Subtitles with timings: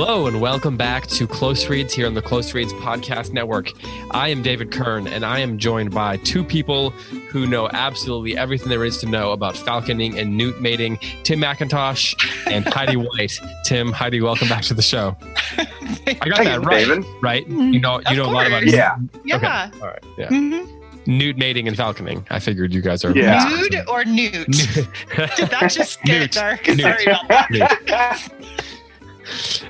[0.00, 3.72] Hello and welcome back to Close Reads here on the Close Reads Podcast Network.
[4.12, 6.90] I am David Kern and I am joined by two people
[7.30, 12.14] who know absolutely everything there is to know about falconing and newt mating Tim McIntosh
[12.46, 13.40] and Heidi White.
[13.64, 15.16] Tim, Heidi, welcome back to the show.
[15.56, 16.86] I got that right.
[16.86, 17.04] David.
[17.20, 17.44] Right?
[17.48, 18.72] You know, you Of know a lot about course.
[18.72, 18.98] Yeah.
[19.24, 19.36] Yeah.
[19.36, 19.80] Okay.
[19.82, 20.04] All right.
[20.16, 20.28] Yeah.
[20.28, 20.76] Mm-hmm
[21.06, 22.24] Newt mating and falconing.
[22.28, 23.16] I figured you guys are.
[23.16, 23.48] Yeah.
[23.48, 24.32] Nude or newt?
[24.46, 26.32] Did that just get Newt.
[26.32, 26.68] dark?
[26.68, 26.80] Newt.
[26.80, 28.28] Sorry about that.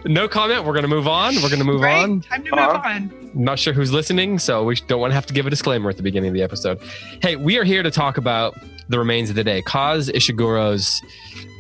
[0.05, 0.65] no comment.
[0.65, 1.35] We're going to move on.
[1.37, 2.03] We're going to move right?
[2.05, 2.21] on.
[2.23, 2.89] Time to move Uh-huh.
[2.89, 3.31] on.
[3.35, 5.97] not sure who's listening, so we don't want to have to give a disclaimer at
[5.97, 6.81] the beginning of the episode.
[7.23, 8.57] Hey, we are here to talk about
[8.89, 11.03] The Remains of the Day, Kaz Ishiguro's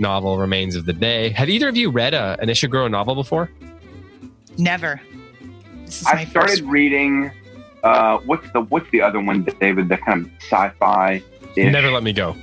[0.00, 1.30] novel, Remains of the Day.
[1.30, 3.50] Have either of you read a, an Ishiguro novel before?
[4.56, 5.00] Never.
[5.84, 6.62] This is I my started first.
[6.64, 7.30] reading.
[7.84, 9.88] Uh, what's the what's the other one, David?
[9.88, 11.22] The kind of sci-fi.
[11.56, 12.36] Never Let Me Go.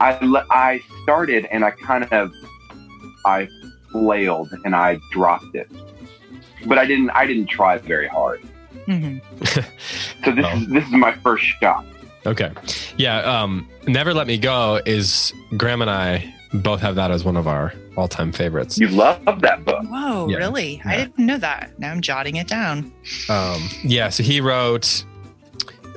[0.00, 0.18] I
[0.50, 2.32] I started and I kind of
[3.24, 3.48] I
[3.90, 5.70] flailed and I dropped it,
[6.66, 8.40] but I didn't I didn't try very hard.
[8.86, 9.20] Mhm.
[10.24, 10.56] So this Oh.
[10.58, 11.84] is this is my first shot.
[12.26, 12.50] Okay.
[12.96, 17.36] Yeah, um, Never Let Me Go is Graham and I both have that as one
[17.36, 18.78] of our all time favorites.
[18.78, 19.84] You love that book.
[19.88, 20.36] Whoa, Yeah.
[20.38, 20.82] really?
[20.84, 21.78] I didn't know that.
[21.78, 22.92] Now I'm jotting it down.
[23.28, 25.04] Um, yeah, so he wrote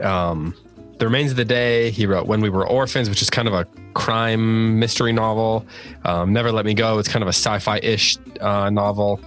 [0.03, 0.53] um,
[0.99, 1.89] The Remains of the Day.
[1.91, 5.65] He wrote When We Were Orphans, which is kind of a crime mystery novel.
[6.05, 9.19] Um, Never Let Me Go, it's kind of a sci fi ish uh, novel.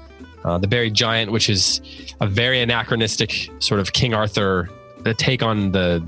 [0.45, 1.81] Uh, the Buried Giant, which is
[2.21, 4.69] a very anachronistic sort of King Arthur
[5.05, 6.03] the take on the,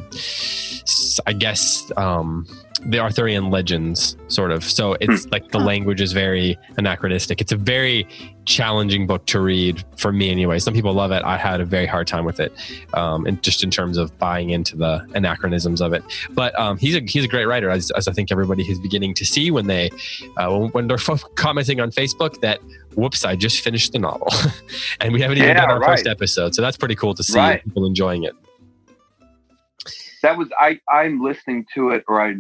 [1.27, 2.47] I guess, um,
[2.85, 4.63] the Arthurian legends, sort of.
[4.63, 7.41] So it's like the language is very anachronistic.
[7.41, 8.07] It's a very
[8.45, 10.59] challenging book to read for me, anyway.
[10.61, 11.23] Some people love it.
[11.25, 12.53] I had a very hard time with it,
[12.95, 16.05] um, and just in terms of buying into the anachronisms of it.
[16.31, 19.15] But um, he's a he's a great writer, as, as I think everybody is beginning
[19.15, 19.91] to see when they
[20.37, 20.99] uh, when, when they're
[21.35, 22.61] commenting on Facebook that
[22.95, 24.29] whoops, I just finished the novel,
[25.01, 26.55] and we haven't even Yeah, done our first episode.
[26.55, 27.65] So that's pretty cool to see Right.
[27.65, 28.35] people enjoying it.
[30.27, 32.35] That was I I'm listening to it or I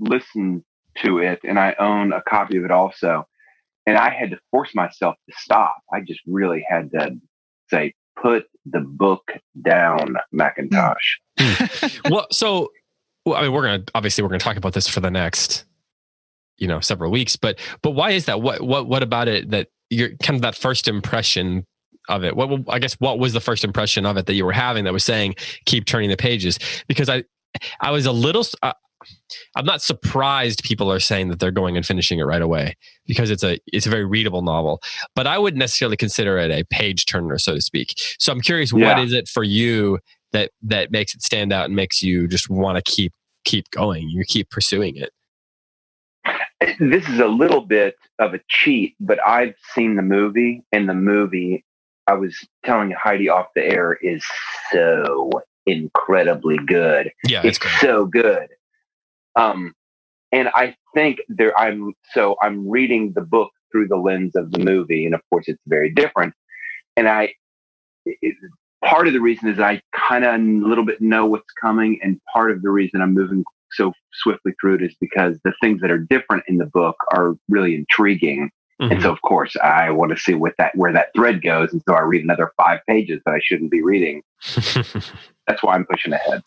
[0.00, 0.64] listened
[1.04, 3.28] to it and I own a copy of it also.
[3.86, 5.76] And I had to force myself to stop.
[5.92, 7.12] I just really had to
[7.68, 9.30] say, put the book
[9.62, 12.00] down, McIntosh.
[12.10, 12.72] well, so
[13.24, 15.66] well, I mean, we're gonna obviously we're gonna talk about this for the next,
[16.58, 17.36] you know, several weeks.
[17.36, 18.42] But but why is that?
[18.42, 21.64] What what what about it that you're kind of that first impression
[22.10, 22.36] of it?
[22.36, 24.92] What I guess what was the first impression of it that you were having that
[24.92, 26.58] was saying keep turning the pages?
[26.88, 27.24] Because I
[27.80, 28.44] I was a little.
[28.62, 28.74] Uh,
[29.56, 32.76] I'm not surprised people are saying that they're going and finishing it right away
[33.06, 34.80] because it's a it's a very readable novel.
[35.14, 37.94] But I wouldn't necessarily consider it a page turner, so to speak.
[38.18, 39.02] So I'm curious, what Yeah.
[39.02, 39.98] is it for you
[40.32, 43.12] that that makes it stand out and makes you just want to keep
[43.44, 44.08] keep going?
[44.10, 45.10] You keep pursuing it.
[46.78, 50.94] This is a little bit of a cheat, but I've seen the movie, and the
[50.94, 51.64] movie
[52.10, 54.24] I was telling Heidi off the air is
[54.72, 55.30] so
[55.66, 57.12] incredibly good.
[57.24, 58.48] Yeah, it's so good.
[59.36, 59.74] Um,
[60.32, 64.58] and I think there, I'm so I'm reading the book through the lens of the
[64.58, 66.34] movie, and of course, it's very different.
[66.96, 67.34] And I,
[68.04, 68.34] it,
[68.84, 72.20] part of the reason is I kind of a little bit know what's coming, and
[72.32, 75.92] part of the reason I'm moving so swiftly through it is because the things that
[75.92, 78.50] are different in the book are really intriguing.
[78.80, 78.92] Mhm.
[78.92, 81.82] And so, of course, I want to see what that where that thread goes, and
[81.86, 84.22] so I read another five pages that I shouldn't be reading.
[85.46, 86.42] That's why I'm pushing ahead.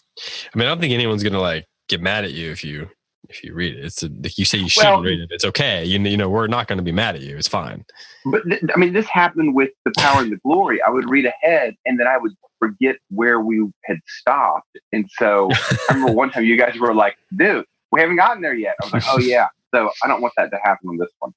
[0.53, 2.89] I mean, I don't think anyone's gonna like get mad at you if you
[3.29, 3.85] if you read it.
[3.85, 5.29] It's a, you say you shouldn't Well- read it.
[5.31, 5.83] It's okay.
[5.85, 7.37] You, you know, we're not going to be mad at you.
[7.37, 7.85] It's fine.
[8.25, 10.81] But th- I mean, this happened with the power and the glory.
[10.81, 14.77] I would read ahead, and then I would forget where we had stopped.
[14.91, 15.49] And so
[15.89, 18.85] I remember one time you guys were like, "Dude, we haven't gotten there yet." I
[18.85, 21.33] was like, "Oh yeah." So I don't want that to happen on this one.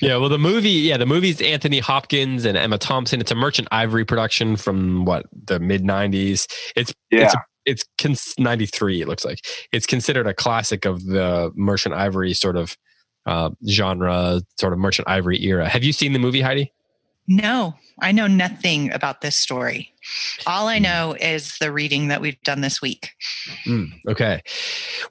[0.00, 3.20] Yeah, well, the movie, yeah, the movie's Anthony Hopkins and Emma Thompson.
[3.20, 6.46] It's a Merchant Ivory production from what the mid '90s.
[6.74, 7.34] It's Yeah, it's
[7.66, 9.40] it's cons- 93 it looks like
[9.72, 12.76] it's considered a classic of the merchant ivory sort of
[13.26, 16.72] uh, genre sort of merchant ivory era have you seen the movie heidi
[17.28, 19.92] No, I know nothing about this story.
[20.46, 23.10] All I know is the reading that we've done this week.
[23.64, 24.42] Mm, okay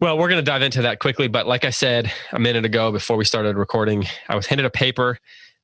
[0.02, 2.92] well we're going to dive into that quickly but like i said a minute ago
[2.92, 5.18] before we started recording i was handed a paper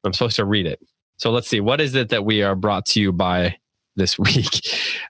[0.03, 0.79] i'm supposed to read it
[1.17, 3.55] so let's see what is it that we are brought to you by
[3.95, 4.61] this week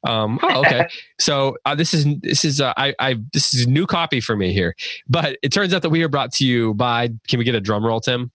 [0.08, 0.88] um oh okay
[1.20, 4.36] so uh, this is this is uh, I, I this is a new copy for
[4.36, 4.76] me here
[5.08, 7.62] but it turns out that we are brought to you by can we get a
[7.62, 8.32] drum roll tim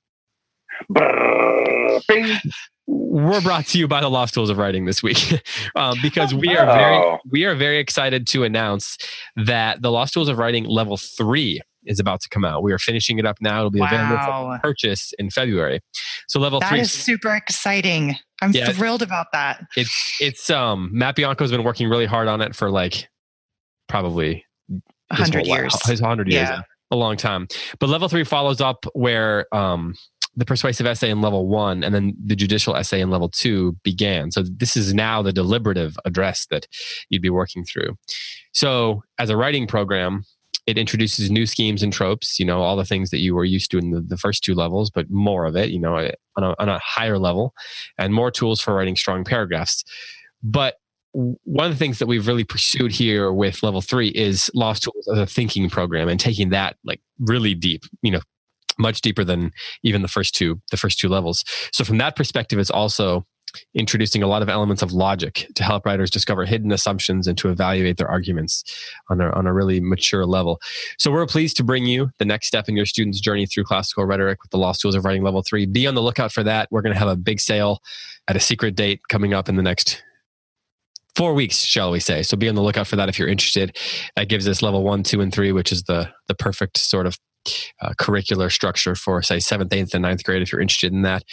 [0.91, 2.37] Brrr, bing.
[2.87, 5.43] We're brought to you by the Lost Tools of Writing this week
[5.75, 7.19] um, because we are very Oh.
[7.31, 8.97] we are very excited to announce
[9.37, 12.63] that the Lost Tools of Writing level three is about to come out.
[12.65, 13.59] We are finishing it up now.
[13.59, 15.81] It'll be available for purchase in February.
[16.29, 18.17] So level That three, is super exciting.
[18.43, 18.71] I'm Yeah.
[18.73, 19.65] thrilled about that.
[19.77, 23.09] it's it's um Matt Bianco's been working really hard on it for like
[23.89, 24.45] probably
[25.11, 25.87] A hundred whole life- years.
[25.87, 26.61] his hundred years, Yeah.
[26.91, 27.47] a long time.
[27.81, 29.95] But level three follows up where um
[30.37, 34.31] the persuasive essay in level one and then the judicial essay in level two began.
[34.31, 36.67] So this is now the deliberative address that
[37.09, 37.97] you'd be working through.
[38.53, 40.25] So as a writing program,
[40.67, 43.71] it introduces new schemes and tropes, you know, all the things that you were used
[43.71, 45.97] to in the, the first two levels, but more of it, you know,
[46.37, 47.55] on a, on a higher level
[47.99, 49.85] and more tools for writing strong paragraphs.
[50.43, 50.75] But
[51.13, 55.09] one of the things that we've really pursued here with level three is lost tools
[55.11, 58.21] as a thinking program and taking that like really deep, you know,
[58.79, 59.53] much deeper than
[59.83, 61.45] even the first two, the first two levels.
[61.73, 63.27] So from that perspective, it's also
[63.75, 67.49] introducing a lot of elements of logic to help writers discover hidden assumptions and to
[67.49, 68.65] evaluate their arguments
[69.09, 70.61] on a, on a really mature level.
[70.99, 74.05] So we're pleased to bring you the next step in your student's journey through classical
[74.05, 75.67] rhetoric with the Lost Tools of Writing Level 3.
[75.67, 76.69] Be on the lookout for that.
[76.71, 77.81] We're going to have a big sale
[78.29, 80.03] at a secret date coming up in the next
[81.15, 82.23] four weeks, shall we say.
[82.23, 83.77] So be on the lookout for that if you're interested.
[84.17, 87.19] That gives us level one, two, and three, which is the, the perfect sort of
[87.81, 91.25] uh, curricular structure for, say, seventh, eighth, and ninth grade if you're interested in that.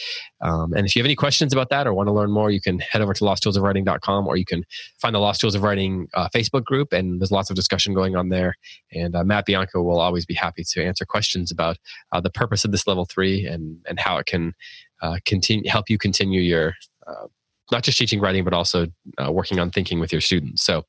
[0.41, 2.61] Um, and if you have any questions about that or want to learn more, you
[2.61, 4.65] can head over to losttoolsofwriting.com or you can
[4.99, 8.15] find the Lost Tools of Writing uh, Facebook group, and there's lots of discussion going
[8.15, 8.55] on there.
[8.91, 11.77] And uh, Matt Bianco will always be happy to answer questions about
[12.11, 14.53] uh, the purpose of this level three and and how it can
[15.01, 16.75] uh, continue help you continue your
[17.07, 17.27] uh,
[17.71, 18.87] not just teaching writing, but also
[19.23, 20.63] uh, working on thinking with your students.
[20.63, 20.83] So,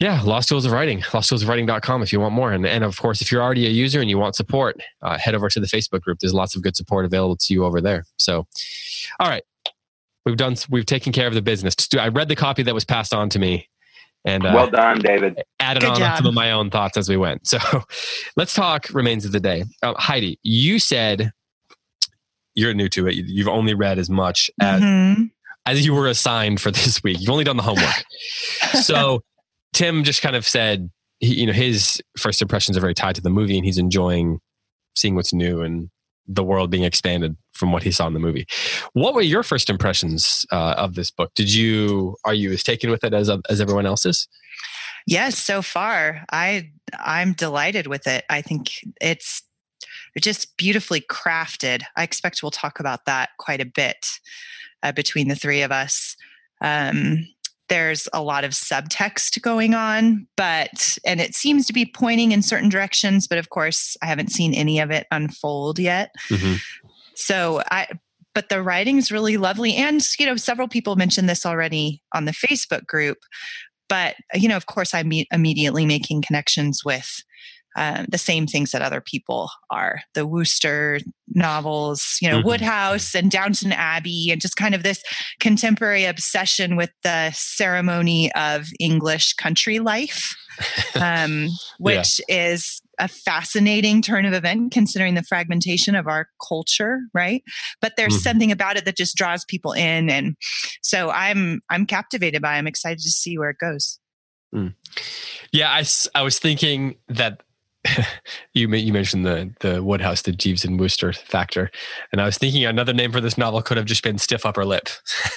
[0.00, 2.50] yeah, Lost Tools of Writing, losttoolsofwriting.com if you want more.
[2.52, 5.34] And, and of course, if you're already a user and you want support, uh, head
[5.34, 6.18] over to the Facebook group.
[6.20, 8.04] There's lots of good support available to you over there.
[8.18, 8.46] So,
[9.20, 9.42] all right,
[10.24, 11.74] we've done, we've taken care of the business.
[11.98, 13.68] I read the copy that was passed on to me
[14.24, 15.40] and uh, well done, David.
[15.60, 16.16] added Good on job.
[16.18, 17.46] some of my own thoughts as we went.
[17.46, 17.58] So
[18.36, 19.64] let's talk remains of the day.
[19.82, 21.32] Uh, Heidi, you said
[22.54, 23.14] you're new to it.
[23.14, 25.30] You- You've only read as much as, Mhm.
[25.68, 27.20] As you were assigned for this week.
[27.20, 28.04] You've only done the homework.
[28.82, 29.22] so
[29.72, 33.20] Tim just kind of said, he, you know, his first impressions are very tied to
[33.20, 34.40] the movie, and he's enjoying
[34.96, 35.90] seeing what's new and
[36.26, 38.46] the world being expanded from what he saw in the movie.
[38.92, 41.32] What were your first impressions uh, of this book?
[41.34, 44.28] Did you are you as taken with it as as everyone else is?
[45.06, 48.24] Yes, so far I I'm delighted with it.
[48.28, 49.42] I think it's
[50.20, 51.82] just beautifully crafted.
[51.96, 54.06] I expect we'll talk about that quite a bit
[54.82, 56.16] uh, between the three of us.
[56.60, 57.26] Um,
[57.68, 62.42] there's a lot of subtext going on, but and it seems to be pointing in
[62.42, 63.26] certain directions.
[63.28, 66.10] But of course, I haven't seen any of it unfold yet.
[66.30, 66.58] Mhm.
[67.14, 67.86] So I,
[68.34, 72.32] but the writing's really lovely, and you know, several people mentioned this already on the
[72.32, 73.18] Facebook group.
[73.88, 77.22] But you know, of course, I'm me- immediately making connections with
[77.76, 82.44] um, the same things that other people are the Wooster novels, you know, Mhm.
[82.44, 85.02] Wodehouse and Downton Abbey, and just kind of this
[85.40, 90.34] contemporary obsession with the ceremony of English country life,
[90.96, 91.48] um,
[91.78, 97.44] which is a fascinating turn of event considering the fragmentation of our culture, right?
[97.80, 98.22] But there's Mhm.
[98.22, 100.34] something about it that just draws people in, and
[100.82, 102.54] so I'm I'm captivated by.
[102.54, 102.58] it.
[102.58, 104.00] I'm excited to see where it goes.
[105.52, 107.42] Yeah, I, I was thinking that
[108.54, 111.70] you you mentioned the the Wodehouse, the Jeeves and Wooster factor,
[112.12, 114.64] and I was thinking another name for this novel could have just been Stiff Upper
[114.64, 114.88] Lip,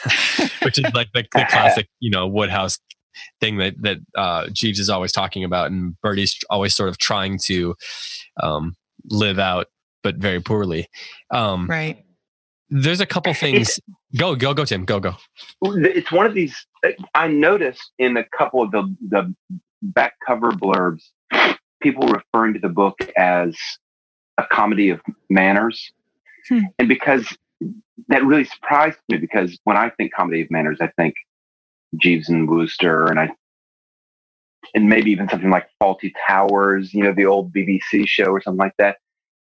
[0.63, 2.77] which is like the, the classic, you know, Wodehouse
[3.39, 7.39] thing that that uh, Jeeves is always talking about, and Bertie's always sort of trying
[7.45, 7.75] to
[8.41, 8.75] um,
[9.09, 9.67] live out,
[10.03, 10.87] but very poorly.
[11.31, 12.05] Um, Right.
[12.73, 13.81] There's a couple things.
[14.17, 14.85] Go go go, Tim.
[14.85, 15.15] Go go.
[15.61, 16.55] It's one of these.
[17.13, 19.35] I noticed in a couple of the the
[19.81, 21.03] back cover blurbs,
[21.81, 23.55] people referring to the book as
[24.37, 25.91] a comedy of manners,
[26.47, 26.59] Hmm.
[26.79, 27.37] and because
[28.07, 29.17] that really surprised me.
[29.17, 31.13] Because when I think comedy of manners, I think
[31.97, 33.29] Jeeves and Wooster, and I
[34.73, 38.59] and maybe even something like Fawlty Towers, you know, the old BBC show or something
[38.59, 38.97] like that.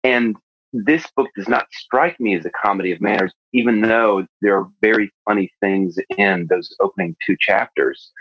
[0.04, 0.36] And
[0.74, 4.68] this book does not strike me as a comedy of manners, even though there are
[4.82, 8.12] very funny things in those opening two chapters.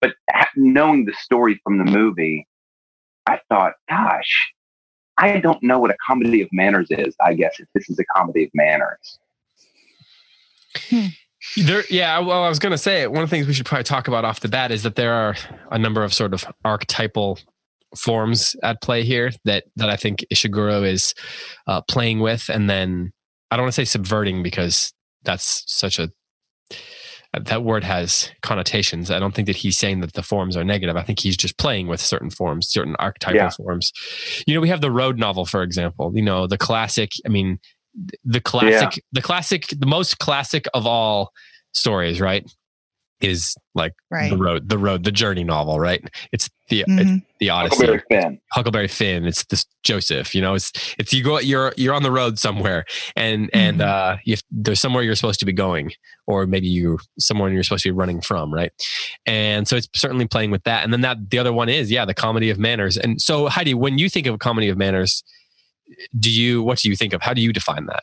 [0.00, 2.46] But ha- knowing the story from the movie,
[3.28, 4.52] I thought, gosh,
[5.18, 8.04] I don't know what a comedy of manners is, I guess, if this is a
[8.16, 9.18] comedy of manners.
[11.56, 12.18] There, yeah.
[12.20, 14.24] Well, I was going to say one of the things we should probably talk about
[14.24, 15.36] off the bat is that there are
[15.70, 17.38] a number of sort of archetypal
[17.96, 21.14] forms at play here that that I think Ishiguro is
[21.66, 23.12] uh, playing with, and then
[23.50, 24.92] I don't want to say subverting because
[25.22, 26.10] that's such a
[27.32, 29.10] that word has connotations.
[29.10, 30.96] I don't think that he's saying that the forms are negative.
[30.96, 33.50] I think he's just playing with certain forms, certain archetypal yeah.
[33.50, 33.92] forms.
[34.46, 36.12] You know, we have the road novel, for example.
[36.14, 37.12] You know, the classic.
[37.26, 37.58] I mean,
[38.24, 39.02] the classic, yeah.
[39.12, 41.32] the classic, the most classic of all
[41.72, 42.46] stories, right?
[43.20, 44.30] Is like right.
[44.30, 46.08] the road, the road, the journey novel, right?
[46.32, 46.98] It's the mm-hmm.
[46.98, 47.86] it's the Odyssey.
[47.86, 48.40] Huckleberry Finn.
[48.52, 49.24] Huckleberry Finn.
[49.24, 50.34] It's this Joseph.
[50.34, 52.84] You know, it's it's you go you're you're on the road somewhere,
[53.16, 53.58] and mm-hmm.
[53.58, 55.90] and uh, you there's somewhere you're supposed to be going,
[56.26, 58.70] or maybe you somewhere you're supposed to be running from, right?
[59.26, 60.84] And so it's certainly playing with that.
[60.84, 62.96] And then that the other one is yeah, the comedy of manners.
[62.96, 65.24] And so Heidi, when you think of a comedy of manners,
[66.18, 67.22] do you what do you think of?
[67.22, 68.02] How do you define that?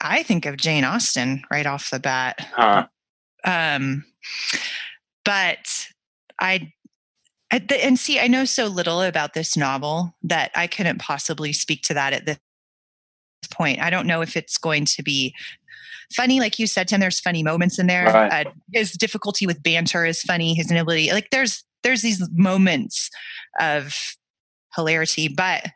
[0.00, 2.46] I think of Jane Austen right off the bat.
[2.54, 2.86] Huh.
[3.44, 4.04] Um,
[5.24, 5.88] but
[6.38, 6.72] I,
[7.52, 11.82] I and see, I know so little about this novel that I couldn't possibly speak
[11.82, 12.38] to that at this
[13.52, 13.80] point.
[13.80, 15.34] I don't know if it's going to be
[16.14, 17.00] funny, like you said, Tim.
[17.00, 18.06] There's funny moments in there.
[18.06, 18.46] Right.
[18.46, 20.54] Uh, his difficulty with banter is funny.
[20.54, 23.10] His inability, like there's there's these moments
[23.58, 23.96] of
[24.74, 25.66] hilarity, but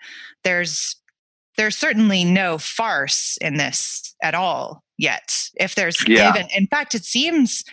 [0.42, 0.96] there's
[1.56, 5.48] there's certainly no farce in this at all yet.
[5.54, 6.30] If there's yeah.
[6.30, 7.64] even, in fact, it seems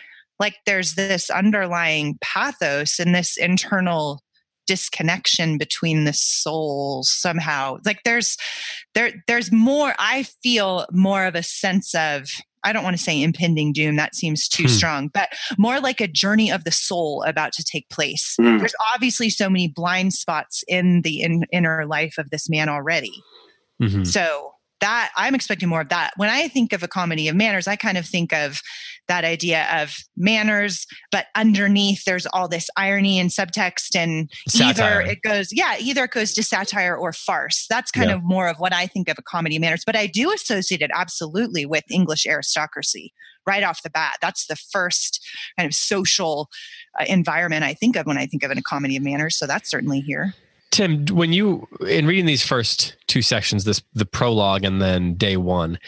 [0.42, 4.20] like there's this underlying pathos and this internal
[4.66, 8.36] disconnection between the souls somehow like there's
[8.94, 12.28] there there's more i feel more of a sense of
[12.64, 14.68] I don't want to say impending doom, that seems too hmm.
[14.68, 18.36] strong, but more like a journey of the soul about to take place.
[18.40, 18.58] Hmm.
[18.58, 23.20] There's obviously so many blind spots in the in, inner life of this man already.
[23.82, 24.04] Mm-hmm.
[24.04, 26.12] So that I'm expecting more of that.
[26.16, 28.60] When I think of a comedy of manners, I kind of think of
[29.08, 35.00] that idea of manners, but underneath there's all this irony and subtext, and satire.
[35.02, 37.66] either it goes, yeah, either it goes to satire or farce.
[37.68, 38.16] That's kind yeah.
[38.16, 39.82] of more of what I think of a comedy of manners.
[39.84, 43.12] But I do associate it absolutely with English aristocracy
[43.46, 44.18] right off the bat.
[44.20, 45.20] That's the first
[45.58, 46.48] kind of social
[47.00, 49.36] uh, environment I think of when I think of a comedy of manners.
[49.36, 50.34] So that's certainly here.
[50.72, 55.36] Tim, when you in reading these first two sections, this the prologue and then day
[55.36, 55.78] one,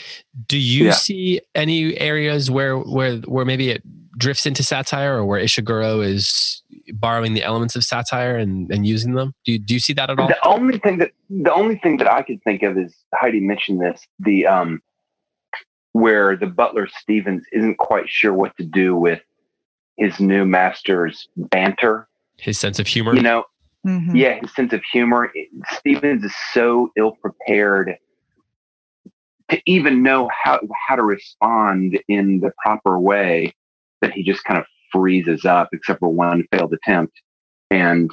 [0.47, 0.93] do you yeah.
[0.93, 3.83] see any areas where where where maybe it
[4.19, 6.63] drifts into satire or where Ishiguro is
[6.93, 9.35] borrowing the elements of satire and, and using them?
[9.47, 10.29] Do you, do you see that at all?
[10.29, 13.81] The only thing that the only thing that I could think of is Heidi mentioned
[13.81, 14.83] this the um
[15.93, 19.23] where the butler Stevens isn't quite sure what to do with
[19.97, 23.15] his new master's banter, his sense of humor.
[23.15, 23.45] You know,
[23.87, 24.17] Mm-hmm.
[24.17, 25.33] Yeah, his sense of humor.
[25.73, 27.97] Stevens is so ill prepared
[29.51, 33.55] to even know how how to respond in the proper way
[34.01, 37.21] that he just kind of freezes up, except for one failed attempt,
[37.71, 38.11] and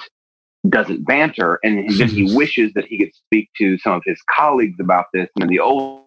[0.68, 1.60] doesn't banter.
[1.64, 5.30] And then he wishes that he could speak to some of his colleagues about this.
[5.36, 6.06] And in the olden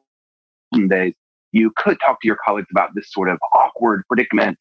[0.89, 1.15] days,
[1.53, 4.59] you could talk to your colleagues about this sort of awkward predicament,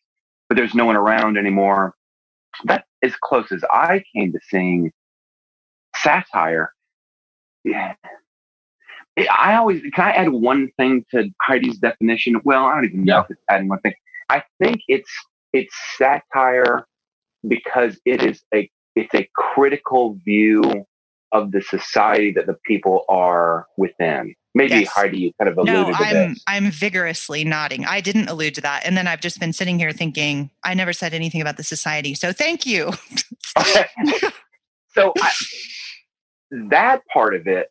[0.47, 1.93] but there's no one around anymore
[2.65, 4.91] that's as close as I came to seeing
[5.95, 6.73] satire.
[7.63, 7.93] Yeah.
[9.37, 12.39] I always can I add one thing to Heidi's definition?
[12.43, 13.21] Well, I don't even know yeah.
[13.21, 13.93] if it's adding one thing.
[14.29, 15.11] I think it's
[15.53, 16.87] it's satire
[17.47, 20.85] because it is a it's a critical view
[21.31, 24.35] of the society that the people are within.
[24.55, 24.89] Maybe yes.
[24.89, 26.43] Heidi, you kind of alluded no, to I'm, this.
[26.45, 27.85] I'm vigorously nodding.
[27.85, 28.85] I didn't allude to that.
[28.85, 32.13] And then I've just been sitting here thinking, I never said anything about the society.
[32.13, 32.91] So thank you.
[34.89, 35.31] so I,
[36.69, 37.69] that part of it,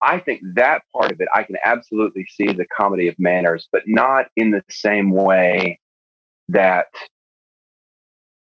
[0.00, 3.82] I think that part of it, I can absolutely see the comedy of manners, but
[3.86, 5.80] not in the same way
[6.48, 6.86] that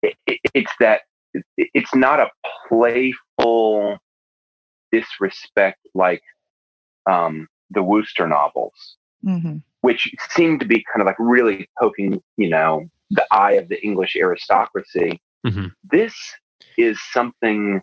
[0.01, 1.01] it, it, it's that
[1.33, 2.29] it, it's not a
[2.69, 3.97] playful
[4.91, 6.21] disrespect like
[7.09, 9.57] um, the Wooster novels, mm-hmm.
[9.81, 13.83] which seem to be kind of like really poking, you know, the eye of the
[13.83, 15.21] English aristocracy.
[15.45, 15.67] Mm-hmm.
[15.83, 16.13] This
[16.77, 17.81] is something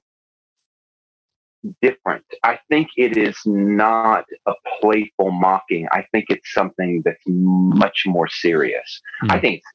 [1.80, 2.24] different.
[2.42, 5.86] I think it is not a playful mocking.
[5.92, 9.00] I think it's something that's much more serious.
[9.24, 9.32] Mm.
[9.32, 9.66] I think it's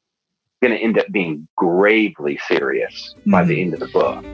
[0.62, 3.62] going to end up being gravely serious by the hmm.
[3.62, 4.26] end of the book.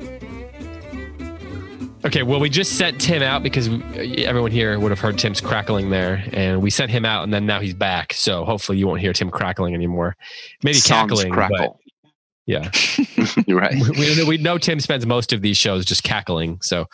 [2.05, 5.89] Okay, well, we just sent Tim out because everyone here would have heard Tim's crackling
[5.89, 8.12] there, and we sent him out, and then now he's back.
[8.13, 10.17] So hopefully, you won't hear Tim crackling anymore.
[10.63, 11.79] Maybe cackling, crackle.
[12.45, 12.72] Yeah,
[13.48, 13.74] right.
[13.74, 16.60] We, we, we, know Tim spends most of these shows just cackling.
[16.62, 16.88] So,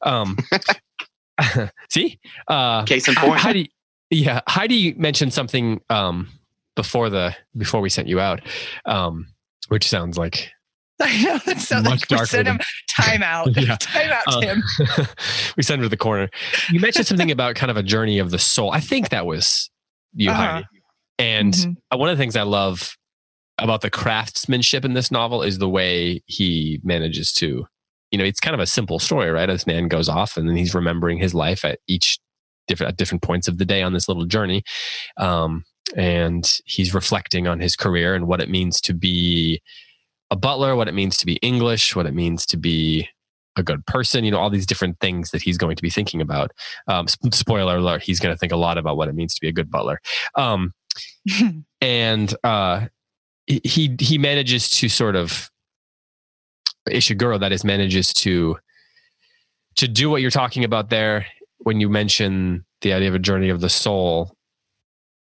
[0.00, 0.38] um,
[1.90, 3.38] see, uh, case in point.
[3.38, 3.70] Heidi,
[4.08, 6.30] yeah, Heidi mentioned something um,
[6.76, 8.40] before the before we sent you out,
[8.86, 9.26] um,
[9.68, 10.50] which sounds like
[11.02, 12.30] I know that sounds much like.
[12.30, 13.54] Than, him time out.
[13.56, 13.76] yeah.
[13.80, 14.62] Time out, uh, Tim.
[15.56, 16.30] we send him to the corner.
[16.70, 18.70] You mentioned something about kind of a journey of the soul.
[18.70, 19.70] I think that was
[20.14, 20.42] you, uh-huh.
[20.42, 20.66] Heidi.
[21.18, 21.98] And mm-hmm.
[21.98, 22.96] one of the things I love
[23.58, 27.66] about the craftsmanship in this novel is the way he manages to,
[28.10, 29.46] you know, it's kind of a simple story, right?
[29.46, 32.18] This man goes off and then he's remembering his life at each
[32.66, 34.62] different at different points of the day on this little journey.
[35.16, 35.64] Um,
[35.96, 39.62] and he's reflecting on his career and what it means to be
[40.30, 43.08] a butler, what it means to be English, what it means to be
[43.56, 46.20] a good person, you know, all these different things that he's going to be thinking
[46.20, 46.52] about.
[46.88, 49.48] Um, spoiler alert, he's going to think a lot about what it means to be
[49.48, 50.00] a good butler.
[50.34, 50.74] Um,
[51.80, 52.86] and uh,
[53.46, 55.50] he he manages to sort of
[56.88, 58.56] Ishiguro, that is, manages to
[59.76, 61.26] to do what you're talking about there
[61.58, 64.34] when you mention the idea of a journey of the soul.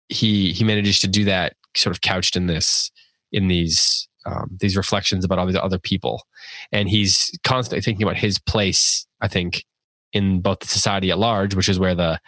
[0.10, 2.92] He he manages to do that sort of couched in this
[3.32, 6.24] in these um, these reflections about all these other people,
[6.72, 9.05] and he's constantly thinking about his place.
[9.22, 9.65] I think
[10.13, 12.20] in both the society at large, which is where the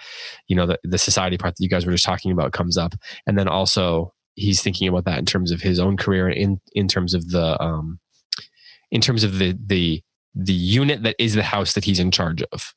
[0.47, 2.93] you know the, the society part that you guys were just talking about comes up,
[3.25, 6.61] and then also he's thinking about that in terms of his own career, and in
[6.73, 7.99] in terms of the um,
[8.91, 10.01] in terms of the the
[10.35, 12.73] the unit that is the house that he's in charge of.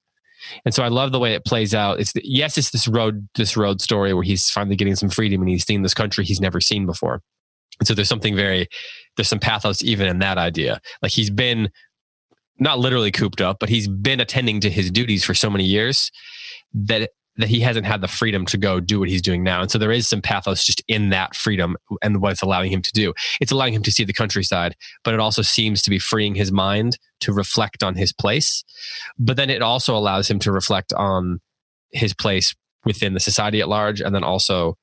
[0.65, 2.01] And so I love the way it plays out.
[2.01, 5.43] It's the, yes, it's this road this road story where he's finally getting some freedom
[5.43, 7.21] and he's seeing this country he's never seen before.
[7.79, 8.69] And so there's something very,
[9.21, 10.81] there's some pathos even in that idea.
[11.03, 11.69] Like he's been
[12.59, 16.11] not literally cooped up, but he's been attending to his duties for so many years
[16.73, 19.61] that that he hasn't had the freedom to go do what he's doing now.
[19.61, 22.81] And so there is some pathos just in that freedom and what it's allowing him
[22.81, 23.13] to do.
[23.43, 24.75] It's allowing him to see the countryside,
[25.05, 28.65] but it also seems to be freeing his mind to reflect on his place.
[29.19, 31.41] But then it also allows him to reflect on
[31.93, 32.55] his place
[32.87, 34.77] within the society at large and then also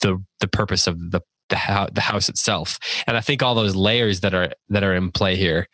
[0.00, 1.20] the the purpose of the
[1.52, 2.78] the, ho- the house itself.
[3.06, 5.68] And I think all those layers that are that are in play here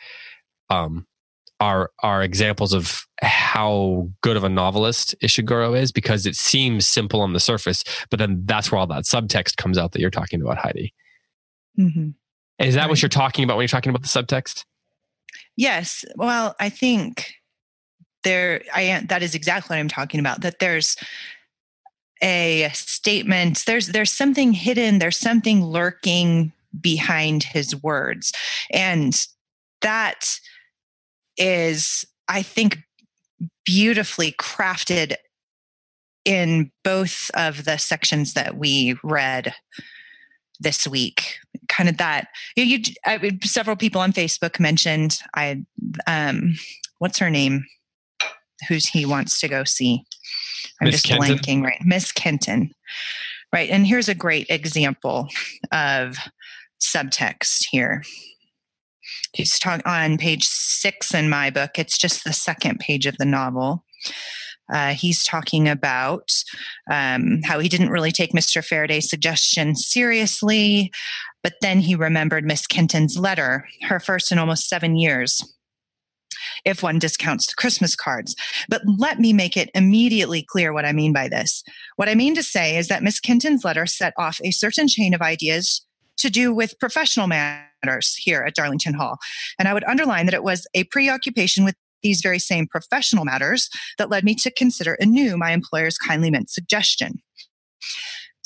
[0.71, 1.07] um,
[1.61, 7.21] are are examples of how good of a novelist Ishiguro is because it seems simple
[7.21, 10.43] on the surface, but then that's where all that subtext comes out that you're talking
[10.43, 10.93] about, Heidi.
[11.79, 12.11] Mm-hmm.
[12.59, 12.91] Is that right.
[12.91, 14.65] what you're talking about when you're talking about the subtext?
[15.57, 16.05] Yes.
[16.17, 17.35] Well, I think
[18.25, 20.41] there I that is exactly what I'm talking about.
[20.41, 20.97] That there's
[22.23, 23.65] a statement.
[23.67, 24.99] There's there's something hidden.
[24.99, 28.33] There's something lurking behind his words.
[28.73, 29.15] And
[29.81, 30.39] that
[31.37, 32.79] is i think
[33.65, 35.15] beautifully crafted
[36.25, 39.55] in both of the sections that we read
[40.59, 41.37] this week.
[41.69, 42.27] Kind of that
[42.57, 45.63] you, you I, several people on facebook mentioned i
[46.09, 46.55] um
[46.99, 47.65] what's her name?
[48.69, 50.05] Who's he wants to go see
[50.81, 51.03] I'm Ms.
[51.03, 51.37] just Kenton.
[51.37, 51.81] blanking right.
[51.85, 52.73] Miss Kenton.
[53.53, 53.71] Right.
[53.71, 55.29] And here's a great example
[55.73, 56.17] of
[56.81, 58.03] subtext here.
[59.33, 61.79] He's talking on page six in my book.
[61.79, 63.85] It's just the second page of the novel.
[64.73, 66.31] Uh, he's talking about
[66.91, 68.63] um, how he didn't really take Mr.
[68.63, 70.93] Farraday's suggestion seriously,
[71.43, 75.43] but then he remembered Miss Kenton's letter, her first in almost seven years,
[76.65, 78.35] if one discounts the Christmas cards.
[78.69, 81.63] But let me make it immediately clear what I mean by this.
[81.97, 85.15] What I mean to say is that Miss Kenton's letter set off a certain chain
[85.15, 85.85] of ideas
[86.19, 89.19] to do with professional matters here at Darlington Hall.
[89.59, 93.69] And I would underline that it was a preoccupation with these very same professional matters
[93.99, 97.21] that led me to consider anew my employer's kindly meant suggestion.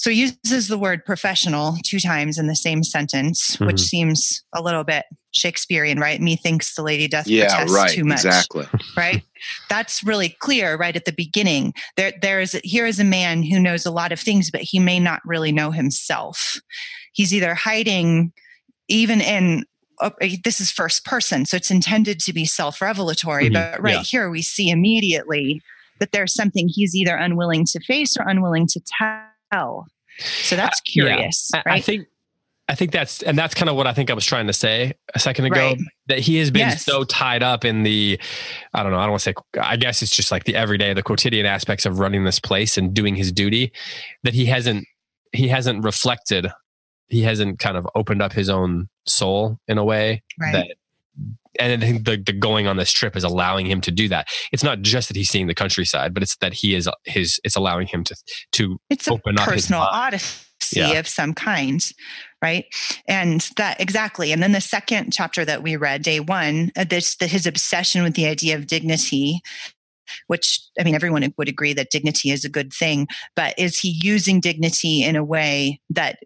[0.02, 3.66] So he uses the word professional two times in the same sentence, mm-hmm.
[3.66, 6.20] which seems a little bit Shakespearean, right?
[6.20, 8.24] Methinks the lady doth yeah, protest right, too much.
[8.24, 8.66] Exactly.
[8.96, 9.22] Right?
[9.68, 11.72] That's really clear right at the beginning.
[11.96, 14.80] There there is here is a man who knows a lot of things, but he
[14.80, 16.60] may not really know himself.
[17.12, 18.32] He's either hiding
[18.88, 19.64] even in
[20.00, 20.10] oh,
[20.42, 23.72] this is first person, so it's intended to be self-revelatory, mm-hmm.
[23.72, 24.02] but right yeah.
[24.02, 25.62] here we see immediately
[26.00, 29.28] that there's something he's either unwilling to face or unwilling to tell
[30.18, 31.62] so that's uh, curious, yeah.
[31.66, 31.78] right?
[31.78, 32.06] I think
[32.68, 34.94] I think that's and that's kind of what I think I was trying to say
[35.14, 35.60] a second ago.
[35.60, 35.78] Right.
[36.06, 36.84] That he has been yes.
[36.84, 38.18] so tied up in the
[38.72, 40.94] I don't know, I don't want to say I guess it's just like the everyday,
[40.94, 43.72] the quotidian aspects of running this place and doing his duty
[44.22, 44.86] that he hasn't
[45.32, 46.46] he hasn't reflected
[47.08, 50.52] he hasn't kind of opened up his own soul in a way right.
[50.52, 50.76] that
[51.60, 54.28] and I think the, the going on this trip is allowing him to do that.
[54.52, 57.40] It's not just that he's seeing the countryside, but it's that he is his.
[57.44, 58.16] It's allowing him to
[58.52, 60.92] to it's open a personal odyssey yeah.
[60.92, 61.84] of some kind,
[62.40, 62.64] right?
[63.06, 64.32] And that exactly.
[64.32, 68.02] And then the second chapter that we read, day one, uh, this the, his obsession
[68.02, 69.40] with the idea of dignity
[70.26, 73.98] which I mean, everyone would agree that dignity is a good thing, but is he
[74.02, 76.18] using dignity in a way that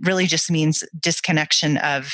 [0.00, 2.10] really just means disconnection of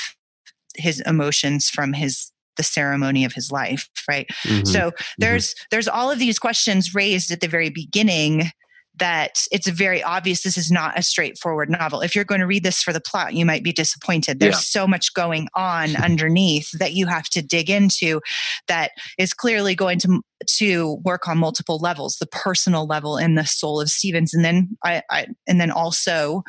[0.75, 4.65] his emotions from his the ceremony of his life right mm-hmm.
[4.65, 5.03] so mm-hmm.
[5.17, 5.65] there's mm-hmm.
[5.71, 8.51] there's all of these questions raised at the very beginning
[8.95, 12.01] that it's very obvious this is not a straightforward novel.
[12.01, 14.39] If you're going to read this for the plot, you might be disappointed.
[14.39, 14.81] There's yeah.
[14.81, 18.21] so much going on underneath that you have to dig into
[18.67, 23.45] that is clearly going to to work on multiple levels the personal level in the
[23.45, 26.43] soul of stevens and then I, I and then also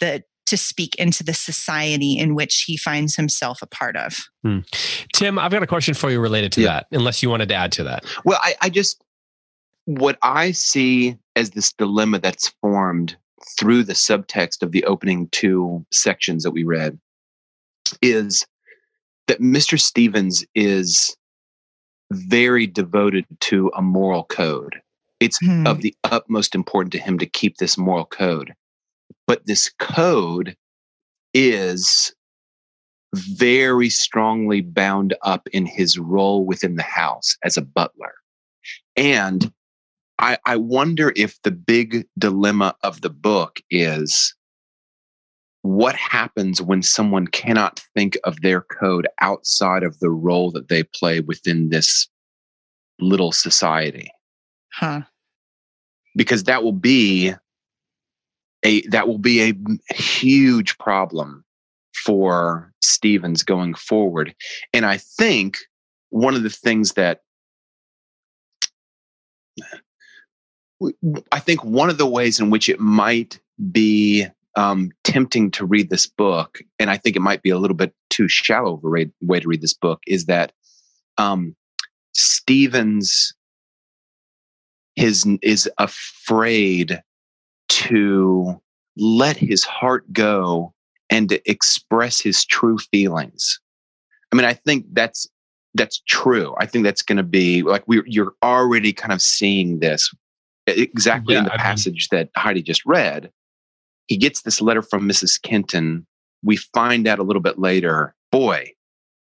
[0.00, 4.16] the to speak into the society in which he finds himself a part of.
[4.42, 4.60] Hmm.
[5.12, 6.68] Tim, I've got a question for you related to yeah.
[6.68, 8.04] that, unless you wanted to add to that.
[8.24, 9.02] Well, I, I just,
[9.84, 13.16] what I see as this dilemma that's formed
[13.58, 16.98] through the subtext of the opening two sections that we read
[18.02, 18.46] is
[19.26, 19.78] that Mr.
[19.78, 21.16] Stevens is
[22.10, 24.80] very devoted to a moral code.
[25.20, 25.66] It's hmm.
[25.66, 28.54] of the utmost importance to him to keep this moral code.
[29.26, 30.56] But this code
[31.34, 32.14] is
[33.14, 38.14] very strongly bound up in his role within the house as a butler.
[38.96, 39.52] And
[40.18, 44.34] I, I wonder if the big dilemma of the book is
[45.62, 50.82] what happens when someone cannot think of their code outside of the role that they
[50.82, 52.08] play within this
[53.00, 54.10] little society.
[54.72, 55.02] Huh.
[56.16, 57.34] Because that will be
[58.64, 61.44] a that will be a huge problem
[62.04, 64.34] for Stevens going forward.
[64.72, 65.58] And I think
[66.10, 67.20] one of the things that
[71.32, 73.40] I think one of the ways in which it might
[73.72, 77.76] be um, tempting to read this book, and I think it might be a little
[77.76, 80.52] bit too shallow of a way, way to read this book, is that
[81.16, 81.56] um,
[82.14, 83.34] Stevens
[84.94, 87.02] his, is afraid
[87.86, 88.60] to
[88.96, 90.74] let his heart go
[91.10, 93.60] and to express his true feelings.
[94.32, 95.28] I mean, I think that's
[95.74, 96.54] that's true.
[96.58, 100.12] I think that's going to be like we you're already kind of seeing this
[100.66, 103.30] exactly yeah, in the I passage mean, that Heidi just read.
[104.08, 105.40] He gets this letter from Mrs.
[105.40, 106.06] Kenton.
[106.42, 108.72] We find out a little bit later, boy,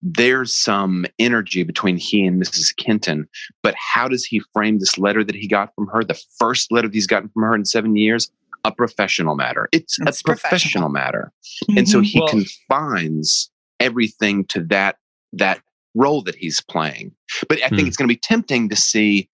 [0.04, 2.76] there's some energy between he and Mrs.
[2.76, 3.28] Kenton.
[3.64, 6.04] But how does he frame this letter that he got from her?
[6.04, 8.30] The first letter he's gotten from her in seven years,
[8.66, 9.70] a professional matter.
[9.72, 11.32] It's, it's a professional, professional matter.
[11.64, 11.78] Mm-hmm.
[11.78, 14.98] And so he well, confines everything to that
[15.34, 15.62] that
[15.96, 17.14] role that he's playing.
[17.48, 17.88] But I think hmm.
[17.88, 19.30] it's going to be tempting to see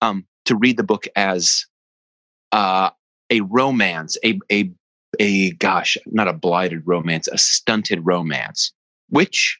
[0.00, 1.66] um to read the book as
[2.52, 2.90] uh
[3.30, 4.70] a romance, a a
[5.18, 8.72] a gosh, not a blighted romance, a stunted romance,
[9.08, 9.58] which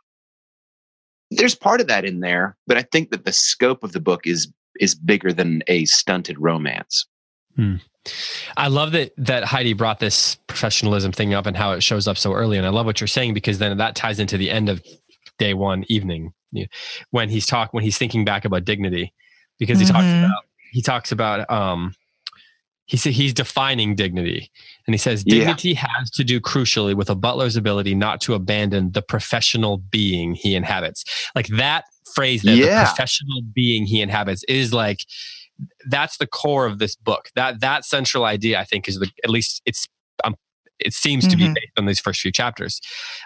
[1.31, 4.27] there's part of that in there, but I think that the scope of the book
[4.27, 7.07] is is bigger than a stunted romance.
[7.57, 7.77] Hmm.
[8.57, 12.17] I love that that Heidi brought this professionalism thing up and how it shows up
[12.17, 12.57] so early.
[12.57, 14.83] And I love what you're saying because then that ties into the end of
[15.39, 16.33] day one evening
[17.11, 19.13] when he's talk when he's thinking back about dignity
[19.59, 19.95] because he mm-hmm.
[19.95, 21.95] talks about he talks about um
[22.87, 24.51] he said he's defining dignity
[24.89, 25.87] and he says dignity yeah.
[25.97, 30.57] has to do crucially with a butler's ability not to abandon the professional being he
[30.57, 31.05] inhabits
[31.37, 32.81] like that phrase that yeah.
[32.81, 35.05] the professional being he inhabits is like
[35.87, 37.31] that's the core of this book.
[37.35, 39.87] That that central idea, I think, is the at least it's
[40.25, 40.35] um,
[40.79, 41.31] it seems mm-hmm.
[41.31, 41.55] to be mm-hmm.
[41.55, 42.81] based on these first few chapters.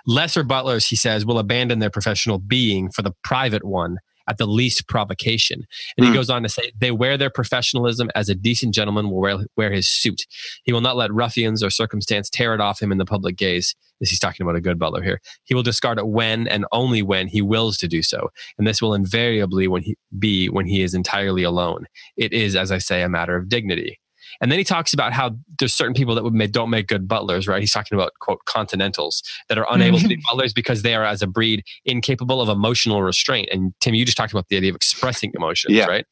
[0.06, 3.98] Lesser butlers, he says, will abandon their professional being for the private one
[4.28, 5.66] at the least provocation.
[5.96, 6.10] And mm.
[6.10, 9.38] he goes on to say, they wear their professionalism as a decent gentleman will wear,
[9.56, 10.26] wear his suit.
[10.64, 13.74] He will not let ruffians or circumstance tear it off him in the public gaze.
[14.00, 15.20] This he's talking about a good butler here.
[15.44, 18.30] He will discard it when and only when he wills to do so.
[18.58, 21.86] And this will invariably when he, be when he is entirely alone.
[22.16, 24.00] It is, as I say, a matter of dignity.
[24.42, 27.06] And then he talks about how there's certain people that would make, don't make good
[27.06, 27.60] butlers, right?
[27.60, 30.22] He's talking about quote continentals that are unable to be mm-hmm.
[30.28, 33.48] butlers because they are as a breed incapable of emotional restraint.
[33.52, 35.86] And Tim, you just talked about the idea of expressing emotions, yeah.
[35.86, 36.04] right?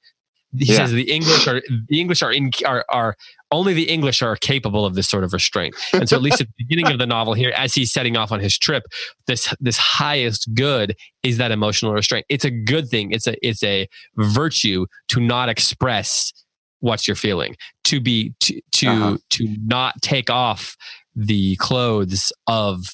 [0.56, 0.78] He yeah.
[0.78, 3.14] says the English are the English are in are are
[3.52, 5.76] only the English are capable of this sort of restraint.
[5.92, 8.32] And so at least at the beginning of the novel here, as he's setting off
[8.32, 8.82] on his trip,
[9.28, 12.26] this this highest good is that emotional restraint.
[12.28, 13.12] It's a good thing.
[13.12, 16.32] It's a it's a virtue to not express
[16.80, 19.18] what you're feeling to be to to uh-huh.
[19.30, 20.76] to not take off
[21.14, 22.84] the clothes of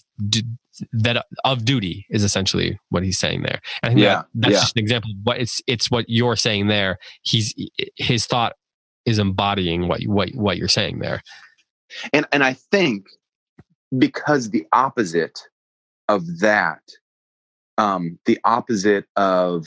[0.93, 3.61] that of duty is essentially what he's saying there.
[3.83, 4.61] And yeah, that, that's yeah.
[4.61, 6.99] just an example of what it's it's what you're saying there.
[7.23, 7.55] He's
[7.97, 8.55] his thought
[9.05, 11.23] is embodying what what what you're saying there.
[12.13, 13.07] And and I think
[13.97, 15.39] because the opposite
[16.09, 16.81] of that,
[17.79, 19.67] um, the opposite of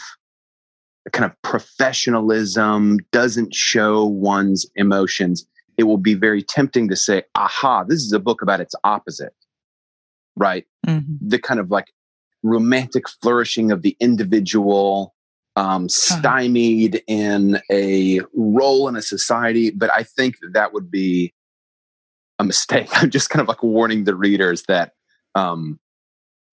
[1.10, 5.46] kind of professionalism, doesn't show one's emotions,
[5.78, 9.34] it will be very tempting to say, aha, this is a book about its opposite,
[10.36, 10.66] right?
[10.86, 11.16] Mm-hmm.
[11.22, 11.94] The kind of like
[12.44, 15.16] romantic flourishing of the individual,
[15.56, 19.72] um, stymied in a role in a society.
[19.72, 21.34] But I think that, that would be
[22.40, 22.90] a mistake.
[22.94, 24.94] I'm just kind of like warning the readers that
[25.36, 25.80] um,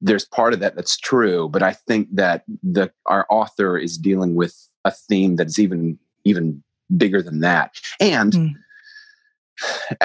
[0.01, 4.35] there's part of that that's true, but I think that the our author is dealing
[4.35, 6.63] with a theme that's even even
[6.97, 7.73] bigger than that.
[8.01, 8.53] And mm.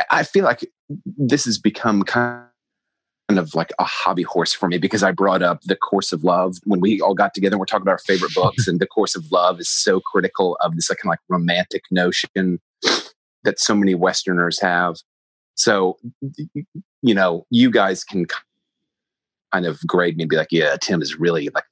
[0.10, 0.66] I feel like
[1.06, 2.46] this has become kind
[3.30, 6.58] of like a hobby horse for me because I brought up the course of love
[6.66, 9.16] when we all got together and we're talking about our favorite books and the course
[9.16, 12.60] of love is so critical of this like kind of like romantic notion
[13.44, 14.98] that so many westerners have
[15.56, 15.98] so
[17.02, 18.26] you know you guys can
[19.54, 21.66] kind of grade me and be like yeah tim is really like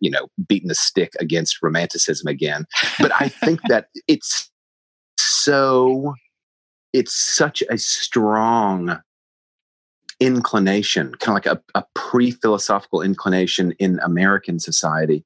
[0.00, 2.64] you know beating the stick against romanticism again
[2.98, 4.50] but i think that it's
[5.18, 6.14] so
[6.92, 9.00] it's such a strong
[10.20, 15.24] inclination, kind of like a, a pre philosophical inclination in American society,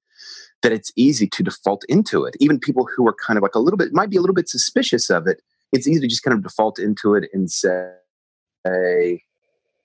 [0.63, 2.37] that it's easy to default into it.
[2.41, 4.49] Even people who are kind of like a little bit, might be a little bit
[4.49, 7.91] suspicious of it, it's easy to just kind of default into it and say,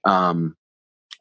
[0.06, 0.56] um,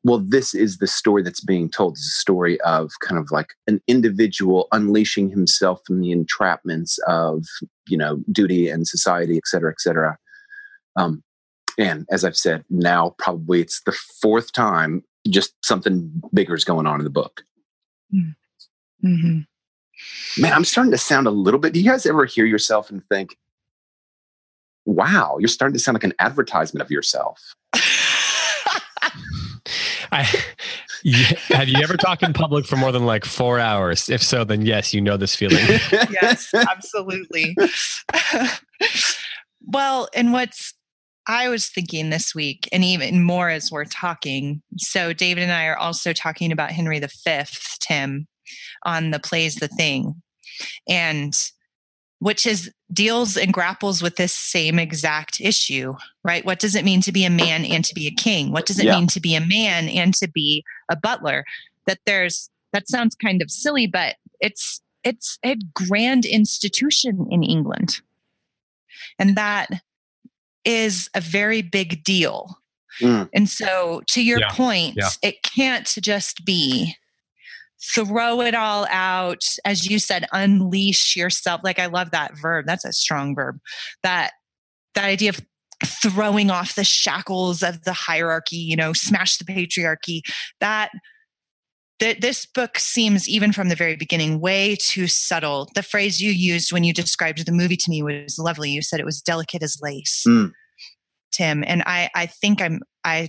[0.08, 1.92] well, this is the story that's being told.
[1.92, 7.44] It's a story of kind of like an individual unleashing himself from the entrapments of,
[7.88, 10.16] you know, duty and society, et cetera, et cetera.
[10.96, 11.22] Um,
[11.76, 16.86] and as I've said, now probably it's the fourth time just something bigger is going
[16.86, 17.42] on in the book.
[18.14, 19.06] Mm-hmm.
[19.06, 20.40] mm-hmm.
[20.40, 21.74] Man, I'm starting to sound a little bit.
[21.74, 23.36] Do you guys ever hear yourself and think,
[24.86, 27.56] wow, you're starting to sound like an advertisement of yourself?
[30.12, 30.22] I,
[31.48, 34.08] have you ever talked in public for more than like four hours?
[34.08, 35.64] If so, then yes, you know this feeling.
[36.10, 37.56] yes, absolutely.
[39.66, 40.74] well, and what's
[41.26, 44.62] I was thinking this week, and even more as we're talking.
[44.78, 47.44] So, David and I are also talking about Henry V,
[47.80, 48.26] Tim,
[48.84, 50.22] on the plays The Thing,
[50.88, 51.34] and
[52.18, 56.44] which is deals and grapples with this same exact issue, right?
[56.44, 58.50] What does it mean to be a man and to be a king?
[58.50, 58.96] What does it yeah.
[58.96, 61.44] mean to be a man and to be a butler?
[61.86, 68.00] That there's that sounds kind of silly, but it's it's a grand institution in England.
[69.18, 69.68] And that
[70.64, 72.58] is a very big deal.
[73.00, 73.28] Mm.
[73.32, 74.50] And so, to your yeah.
[74.50, 75.10] point, yeah.
[75.22, 76.96] it can't just be
[77.80, 81.60] throw it all out, as you said, unleash yourself.
[81.62, 82.66] Like, I love that verb.
[82.66, 83.58] That's a strong verb.
[84.02, 84.32] That
[84.94, 85.40] that idea of
[85.84, 90.22] throwing off the shackles of the hierarchy, you know, smash the patriarchy.
[90.60, 90.90] That
[92.00, 96.30] that this book seems even from the very beginning way too subtle the phrase you
[96.30, 99.62] used when you described the movie to me was lovely you said it was delicate
[99.62, 100.52] as lace mm.
[101.32, 103.28] tim and i i think i'm i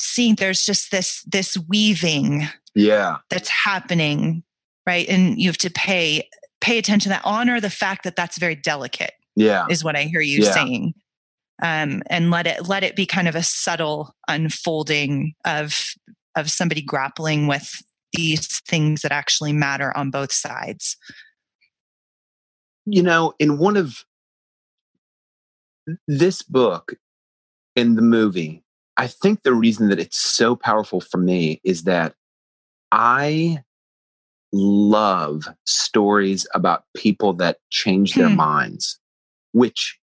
[0.00, 4.42] see there's just this this weaving yeah that's happening
[4.86, 6.28] right and you have to pay
[6.60, 10.02] pay attention to that honor the fact that that's very delicate yeah is what i
[10.02, 10.50] hear you yeah.
[10.50, 10.94] saying
[11.60, 15.94] um, and let it let it be kind of a subtle unfolding of
[16.36, 20.96] of somebody grappling with these things that actually matter on both sides?
[22.86, 24.04] You know, in one of
[26.06, 26.94] this book
[27.76, 28.62] in the movie,
[28.96, 32.14] I think the reason that it's so powerful for me is that
[32.92, 33.62] I
[34.52, 38.36] love stories about people that change their hmm.
[38.36, 38.98] minds,
[39.52, 39.98] which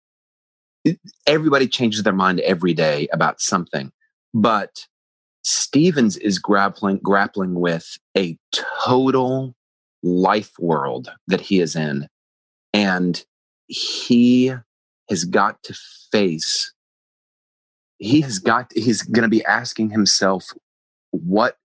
[1.26, 3.90] everybody changes their mind every day about something.
[4.34, 4.86] But
[5.42, 9.54] Stevens is grappling grappling with a total
[10.02, 12.08] life world that he is in
[12.72, 13.24] and
[13.68, 14.54] he
[15.08, 15.74] has got to
[16.12, 16.74] face
[17.98, 20.46] he has got he's going to be asking himself
[21.10, 21.56] what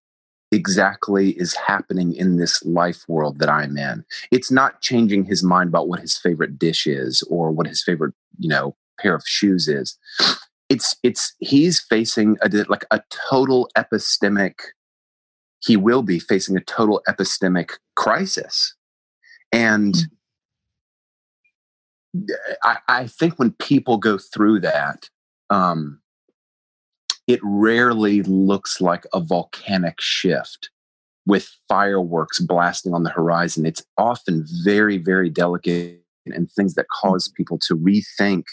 [0.51, 4.03] exactly is happening in this life world that I'm in.
[4.31, 8.13] It's not changing his mind about what his favorite dish is or what his favorite,
[8.39, 9.97] you know, pair of shoes is
[10.69, 14.53] it's it's he's facing a like a total epistemic
[15.62, 18.75] he will be facing a total epistemic crisis
[19.51, 19.95] and
[22.15, 22.33] mm-hmm.
[22.63, 25.09] I, I, think when people go through that
[25.51, 26.01] um,
[27.29, 30.71] it rarely looks like a volcanic shift
[31.27, 33.65] with fireworks blasting on the horizon.
[33.65, 38.43] It's often very very delicate and things that cause people to rethink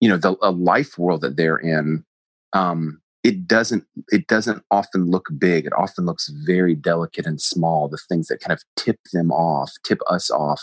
[0.00, 2.04] you know the a life world that they're in
[2.52, 5.66] um it doesn't it doesn't often look big.
[5.66, 9.72] It often looks very delicate and small the things that kind of tip them off
[9.84, 10.62] tip us off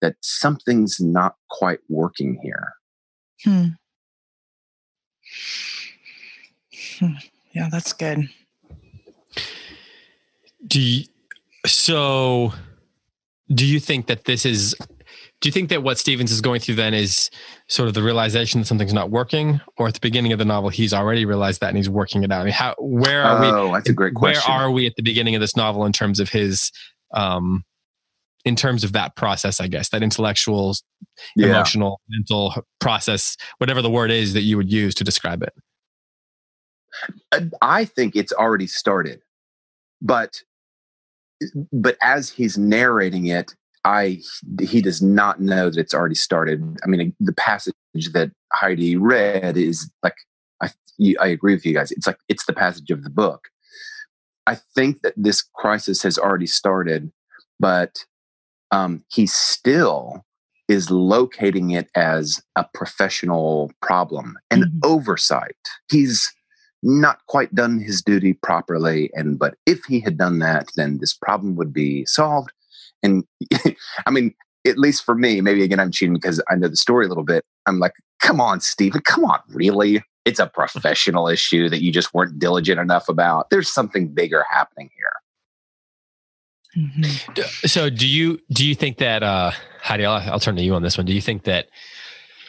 [0.00, 2.72] that something's not quite working here.
[3.44, 3.68] Hmm.
[6.98, 7.14] Hmm.
[7.52, 8.28] yeah that's good
[10.66, 11.04] do you,
[11.66, 12.52] so
[13.52, 14.74] do you think that this is
[15.42, 17.28] do you think that what Stevens is going through then is
[17.66, 20.70] sort of the realization that something's not working, or at the beginning of the novel
[20.70, 22.42] he's already realized that and he's working it out?
[22.42, 23.48] I mean, how where are oh, we?
[23.48, 24.50] Oh, that's a great question.
[24.52, 26.70] Where are we at the beginning of this novel in terms of his,
[27.12, 27.64] um,
[28.44, 29.60] in terms of that process?
[29.60, 30.76] I guess that intellectual,
[31.34, 31.48] Yeah.
[31.48, 35.52] emotional, mental process, whatever the word is that you would use to describe it.
[37.60, 39.22] I think it's already started,
[40.00, 40.42] but
[41.72, 44.20] but as he's narrating it, I
[44.60, 46.78] he does not know that it's already started.
[46.84, 47.74] I mean, the passage
[48.12, 50.14] that Heidi read is like
[50.62, 50.70] I
[51.20, 51.90] I agree with you guys.
[51.90, 53.48] It's like it's the passage of the book.
[54.46, 57.12] I think that this crisis has already started,
[57.60, 58.04] but
[58.72, 60.24] um, he still
[60.68, 64.80] is locating it as a professional problem and Mhm.
[64.84, 65.56] oversight.
[65.90, 66.32] He's
[66.82, 71.14] not quite done his duty properly, and but if he had done that, then this
[71.14, 72.52] problem would be solved.
[73.02, 73.24] And
[74.06, 74.34] I mean,
[74.66, 77.24] at least for me, maybe again I'm cheating because I know the story a little
[77.24, 77.44] bit.
[77.66, 80.02] I'm like, come on, Stephen, come on, really?
[80.24, 83.50] It's a professional issue that you just weren't diligent enough about.
[83.50, 85.12] There's something bigger happening here.
[86.76, 87.68] Mhm.
[87.68, 90.82] So do you do you think that uh Heidi, I'll, I'll turn to you on
[90.82, 91.06] this one.
[91.06, 91.68] Do you think that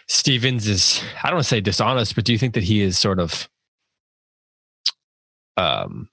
[0.08, 2.98] Stevens is I don't want to say dishonest, but do you think that he is
[2.98, 3.50] sort of
[5.58, 6.10] um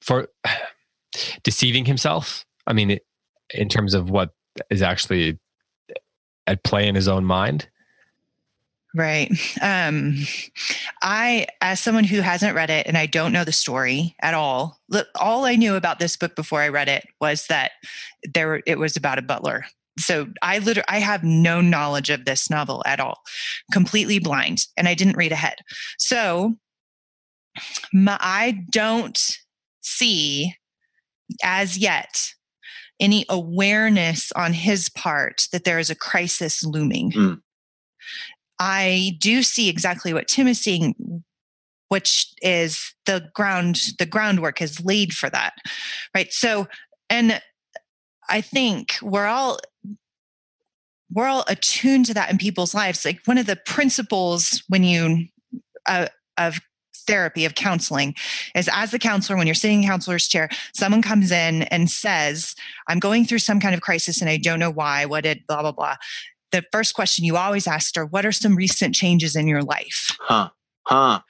[0.00, 0.28] for
[1.42, 2.44] deceiving himself?
[2.66, 3.06] I mean, it,
[3.52, 4.30] in terms of what
[4.70, 5.38] is actually
[6.46, 7.68] at play in his own mind.
[8.94, 9.30] Right.
[9.62, 10.16] Um,
[11.02, 14.80] I, as someone who hasn't read it and I don't know the story at all,
[14.88, 17.72] look, all I knew about this book before I read it was that
[18.32, 19.66] there it was about a butler.
[19.98, 23.20] So I literally I have no knowledge of this novel at all,
[23.72, 25.56] completely blind, and I didn't read ahead.
[25.98, 26.56] So
[27.92, 29.18] my, I don't
[29.80, 30.54] see
[31.42, 32.32] as yet
[32.98, 37.12] any awareness on his part that there is a crisis looming.
[37.12, 37.40] Mm.
[38.58, 41.24] I do see exactly what Tim is seeing,
[41.88, 45.54] which is the ground, the groundwork is laid for that.
[46.14, 46.30] Right.
[46.30, 46.68] So,
[47.08, 47.40] and
[48.28, 49.58] I think we're all
[51.12, 53.04] we're all attuned to that in people's lives.
[53.04, 55.26] Like one of the principles when you
[55.86, 56.06] uh,
[56.38, 56.60] of
[57.10, 58.14] therapy of counseling
[58.54, 62.54] is as the counselor when you're sitting in counselor's chair someone comes in and says
[62.88, 65.60] i'm going through some kind of crisis and i don't know why what did blah
[65.60, 65.96] blah blah.
[66.52, 70.16] The first question you always ask are what are some recent changes in your life?
[70.20, 70.50] Huh.
[70.86, 71.20] Huh.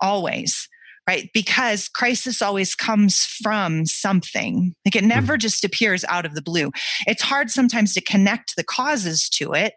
[0.00, 0.68] always
[1.08, 1.30] right?
[1.34, 4.74] Because crisis always comes from something.
[4.84, 5.40] Like it never mm-hmm.
[5.40, 6.70] just appears out of the blue.
[7.06, 9.74] It's hard sometimes to connect the causes to it.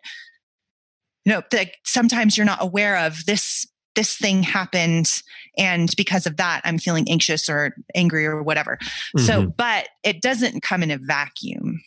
[1.26, 5.22] You know like sometimes you're not aware of this this thing happened
[5.58, 8.78] and because of that i'm feeling anxious or angry or whatever.
[9.18, 11.82] So Mhm, but it doesn't come in a vacuum.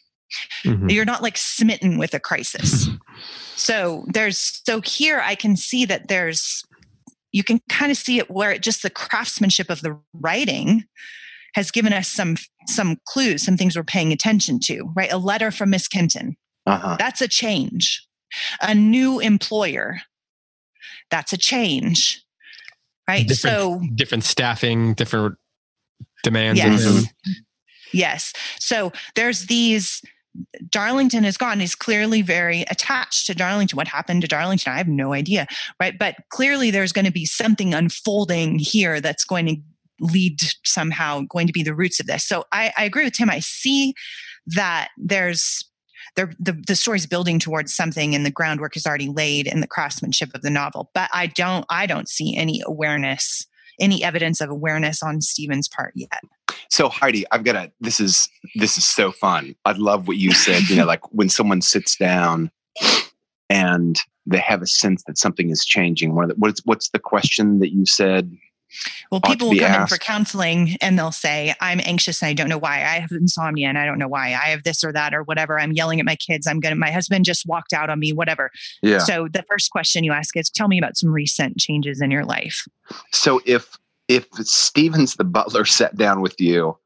[0.65, 0.91] Mhm.
[0.91, 2.89] you're not like smitten with a crisis.
[3.55, 6.63] So there's so here i can see that there's
[7.33, 10.85] you can kind of see it where it just the craftsmanship of the writing
[11.55, 15.13] has given us some some clues some things we're paying attention to right?
[15.13, 16.37] A letter from miss kenton.
[16.67, 16.97] Uh-huh.
[16.99, 18.05] that's a change.
[18.61, 20.01] A new employer
[21.11, 22.23] that's a change
[23.09, 25.37] right Different- so different staffing, different
[26.23, 26.59] demands.
[26.59, 27.05] Yes.
[27.93, 28.33] Yes.
[28.59, 30.03] So there's these.
[30.69, 31.61] Darlington is gone.
[31.61, 33.77] He's clearly very attached to Darlington.
[33.77, 34.71] What happened to Darlington?
[34.71, 35.47] I have no idea.
[35.81, 35.99] Right.
[35.99, 39.57] But clearly there's going to be something unfolding here that's going to
[39.99, 42.23] lead somehow, going to be the roots of this.
[42.23, 43.31] So I, I agree with Tim.
[43.31, 43.95] I see
[44.49, 45.65] that there's there,
[46.17, 50.35] the, the story's building towards something and the groundwork is already laid in the craftsmanship
[50.35, 50.91] of the novel.
[50.95, 53.47] But I don't I don't see any awareness,
[53.79, 56.23] any evidence of awareness on Stevens' part yet.
[56.71, 59.55] So Heidi, I've got a this is this is so fun.
[59.65, 62.51] I love what you said, you know, like when someone sits down
[63.51, 66.15] and they have a sense that something is changing.
[66.15, 68.37] One of the, what's what's the question that you said?
[69.11, 72.49] Well, people will come in for counseling and they'll say, I'm anxious and I don't
[72.49, 72.77] know why.
[72.77, 74.29] I have insomnia and I don't know why.
[74.29, 75.59] I have this or that or whatever.
[75.59, 76.47] I'm yelling at my kids.
[76.47, 78.51] I'm going to, my husband just walked out on me, whatever.
[78.83, 78.99] Yeah.
[78.99, 82.25] So the first question you ask is, tell me about some recent changes in your
[82.25, 82.67] life.
[83.13, 83.77] So if
[84.09, 86.77] if Stevens the butler sat down with you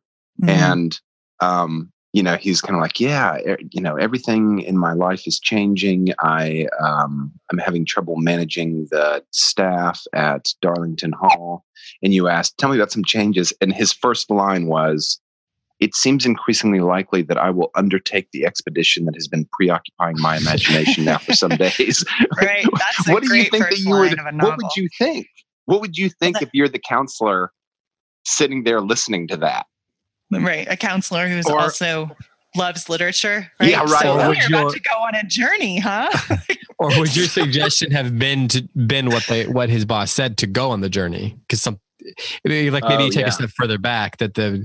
[0.42, 0.48] Mhm.
[0.48, 1.00] and
[1.40, 3.38] um you know he's kind of like yeah
[3.70, 6.08] you know everything in my life is changing.
[6.20, 11.64] I um i'm having trouble managing the staff at darlington hall.
[12.02, 13.52] And you asked tell me about some changes.
[13.60, 15.20] And his first line was
[15.78, 20.36] it seems increasingly likely that i will undertake the expedition that has been preoccupying my
[20.36, 22.04] imagination now for some days.
[22.40, 22.66] Right.
[22.78, 25.26] That's what do you think that you would line of a what would you think?
[25.66, 27.52] What would you think that- if you're the counselor
[28.26, 29.64] sitting there listening to that
[30.30, 30.66] Right.
[30.70, 32.10] A counselor who's Or- also
[32.56, 33.70] loves literature, right?
[33.70, 34.02] Yeah, right.
[34.02, 36.10] So Or would you're your- about to go on a journey, huh?
[36.78, 40.46] or would your suggestion have been to been what they what his boss said to
[40.46, 41.36] go on the journey?
[41.40, 41.78] Because some
[42.44, 43.28] maybe like maybe Oh, you take yeah.
[43.28, 44.64] a step further back that the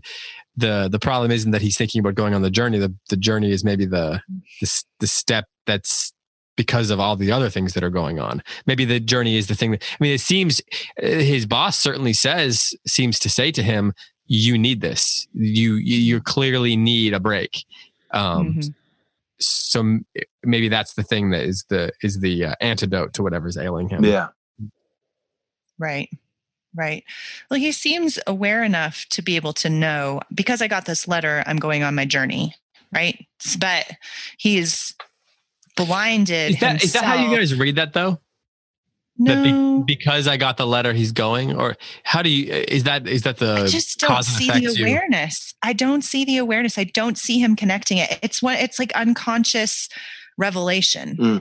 [0.58, 2.80] the the problem isn't that he's thinking about going on the journey.
[2.80, 4.22] The the journey is maybe the
[4.62, 6.12] the, the step that's
[6.58, 8.42] because of all the other things that are going on.
[8.66, 10.14] Maybe the journey is the thing that I mean.
[10.14, 10.62] It seems
[11.04, 13.94] uh, his boss certainly says seems to say to him,
[14.28, 15.28] "You need this.
[15.34, 17.66] You you you clearly need a break."
[18.12, 18.74] Um, Mhm.
[19.40, 20.00] so
[20.44, 24.04] maybe that's the thing that is the is the uh, antidote to whatever's ailing him.
[24.06, 24.30] Yeah.
[25.78, 26.10] Right.
[26.74, 27.04] Right.
[27.50, 31.44] Well, he seems aware enough to be able to know because I got this letter,
[31.46, 32.54] I'm going on my journey.
[32.94, 33.26] Right.
[33.60, 33.92] But
[34.38, 34.94] he's
[35.76, 36.52] blinded.
[36.56, 38.20] Is that is that how you guys read that though?
[39.20, 39.84] That be- No.
[39.88, 42.52] because I got the letter, he's going, or how do you?
[42.52, 45.54] Is that is that the I just don't cause see effect the you- awareness.
[45.64, 46.78] I don't see the awareness.
[46.78, 48.20] I don't see him connecting it.
[48.22, 49.88] It's what it's like unconscious
[50.38, 51.16] revelation.
[51.16, 51.38] Hmm.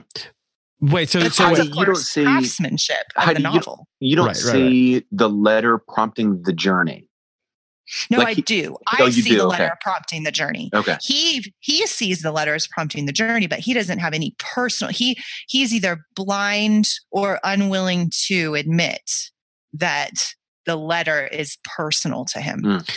[0.81, 3.87] Wait, so That's so of Heidi, wait, you don't see- craftsmanship of the novel.
[3.99, 7.04] You don't Right, right, see the letter prompting the journey.
[8.09, 8.77] No, like I he- do.
[8.99, 9.63] Oh, I you see do, the okay.
[9.63, 10.69] letter prompting the journey.
[10.73, 10.97] Okay.
[11.01, 14.91] He he sees the letter as prompting the journey, but he doesn't have any personal.
[14.91, 15.17] He
[15.47, 19.09] he's either blind or unwilling to admit
[19.73, 20.33] that
[20.65, 22.61] the letter is personal to him.
[22.63, 22.89] Mm.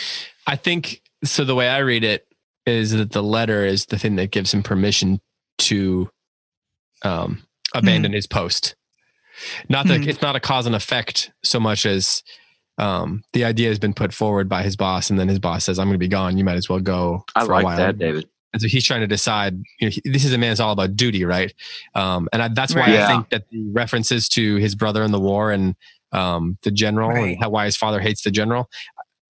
[0.47, 1.43] I think so.
[1.43, 2.25] The way I read it
[2.65, 5.19] is that the letter is the thing that gives him permission
[5.59, 6.09] to
[7.03, 8.75] um, abandon his post.
[9.69, 10.09] Not that Hmm.
[10.09, 12.23] it's not a cause and effect so much as
[12.79, 15.77] um, the idea has been put forward by his boss, and then his boss says,
[15.79, 16.37] "I'm going to be gone.
[16.37, 18.27] You might as well go." I for a like while." that, David.
[18.51, 19.55] And so he's trying to decide.
[19.79, 20.51] You know, he, this is a man.
[20.51, 21.53] It's all about duty, right?
[21.93, 22.99] Um, and I, that's why Right.
[22.99, 25.75] I think that the references to his brother in the war and
[26.13, 27.33] um, the general Right.
[27.33, 28.67] and how, why his father hates the general,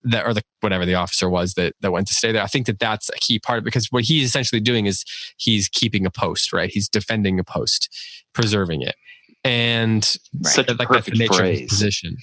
[0.04, 2.42] that or the whatever the officer was that that went to stay there.
[2.42, 5.04] I think that that's a key part because what he's essentially doing is
[5.36, 6.70] he's keeping a post, right?
[6.72, 7.90] He's defending a post,
[8.32, 8.94] preserving it,
[9.44, 10.52] and Right.
[10.54, 11.68] Such a like that's the perfect nature of his phrase.
[11.70, 12.16] position.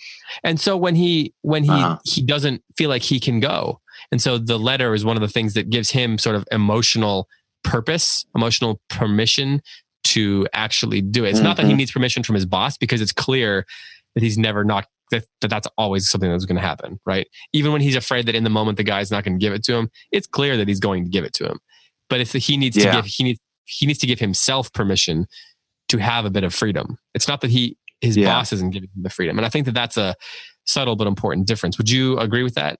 [0.43, 1.97] And so when he when he Uh-huh.
[2.03, 5.27] he doesn't feel like he can go, and so the letter is one of the
[5.27, 7.27] things that gives him sort of emotional
[7.63, 9.61] purpose, emotional permission
[10.05, 11.31] to actually do it.
[11.31, 11.77] It's not that he Mhm.
[11.77, 13.65] needs permission from his boss because it's clear
[14.15, 17.27] that he's never not that, that that's always something that's going to happen, right?
[17.53, 19.63] Even when he's afraid that in the moment the guy's not going to give it
[19.63, 21.59] to him, it's clear that he's going to give it to him.
[22.09, 25.25] But if he needs to give he needs he needs to give himself permission
[25.89, 26.97] to have a bit of freedom.
[27.13, 28.27] It's not that he his Yeah.
[28.33, 30.15] boss isn't giving him the freedom, and I think that that's a
[30.65, 31.77] subtle but important difference.
[31.77, 32.79] Would you agree with that?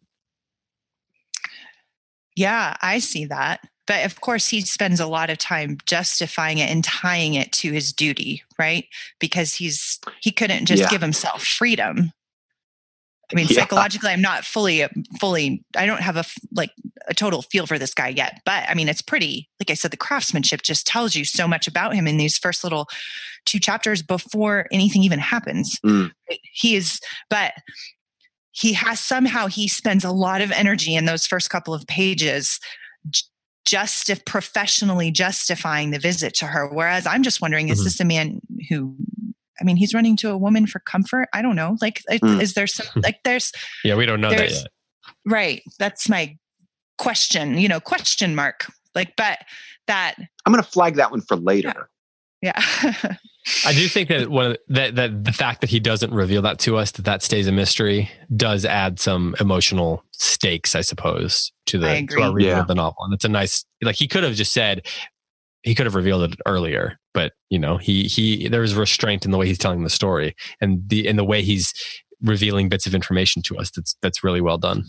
[2.36, 3.62] Yeah, I see that.
[3.88, 7.72] But of course, he spends a lot of time justifying it and tying it to
[7.72, 8.86] his duty, right?
[9.20, 10.90] Because he's he couldn't just Yeah.
[10.90, 12.12] give himself freedom.
[13.32, 13.62] I mean, Yeah.
[13.62, 14.86] psychologically, I'm not fully,
[15.20, 15.64] fully.
[15.76, 16.24] I don't have a,
[16.54, 16.72] like
[17.08, 18.42] a total feel for this guy yet.
[18.46, 19.50] But I mean, it's pretty.
[19.60, 22.64] Like I said, the craftsmanship just tells you so much about him in these first
[22.64, 22.88] little
[23.46, 25.78] two chapters before anything even happens.
[25.86, 26.12] Mm.
[26.54, 27.00] He is,
[27.30, 27.54] but
[28.52, 32.60] he has somehow he spends a lot of energy in those first couple of pages
[33.66, 37.84] just if professionally justifying the visit to her whereas i'm just wondering is Mhm.
[37.84, 38.96] this a man who
[39.60, 42.42] i mean he's running to a woman for comfort i don't know like Mm.
[42.42, 43.52] is there some like there's
[43.84, 44.68] Yeah, we don't know that yet.
[45.26, 46.38] right that's my
[46.98, 49.40] question you know question mark like but
[49.88, 51.90] that I'm going to flag that one for later.
[52.42, 52.60] yeah
[53.66, 56.42] I do think that one of the, that that the fact that he doesn't reveal
[56.42, 61.54] that to us, that that stays a mystery, does add some emotional stakes, I suppose,
[61.68, 61.98] to the to our
[62.28, 62.44] agree.
[62.44, 62.60] reading Yeah.
[62.60, 62.98] of the novel.
[63.06, 64.86] And it's a nice, like he could have just said,
[65.68, 69.32] he could have revealed it earlier, but you know, he he there was restraint in
[69.32, 71.74] the way he's telling the story and the in the way he's
[72.22, 73.70] revealing bits of information to us.
[73.72, 74.84] That's that's really well done.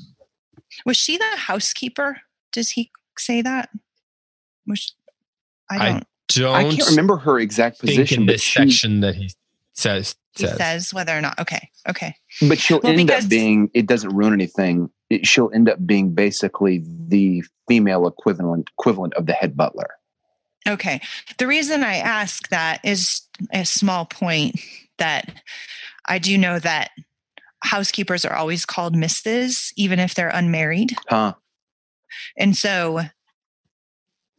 [0.87, 2.21] was she the housekeeper
[2.53, 3.69] does he say that
[4.67, 4.95] was
[5.71, 8.59] i I don't Don't I can't remember her exact think position, in but this she,
[8.59, 9.31] section that he
[9.75, 10.57] says he says.
[10.57, 13.71] says whether or not okay okay but she'll Well, end up being.
[13.75, 14.91] It doesn't ruin anything.
[15.11, 19.89] It, she'll end up being basically the female equivalent equivalent of the head butler.
[20.67, 21.01] Okay.
[21.39, 24.59] The reason I ask that is a small point
[24.99, 25.43] that
[26.07, 26.91] I do know that
[27.63, 30.95] housekeepers are always called Mrs., even if they're unmarried.
[31.09, 31.35] Huh?
[32.37, 33.01] And so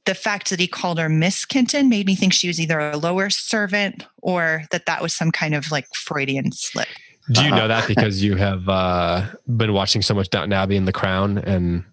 [0.06, 2.98] the fact that he called her Miss Kenton made me think she was either a
[2.98, 6.88] lower servant or that that was some kind of like Freudian slip.
[7.32, 7.58] Do you Uh-huh.
[7.60, 11.38] know that because you have uh, been watching so much Downton Abbey and The Crown,
[11.38, 11.84] and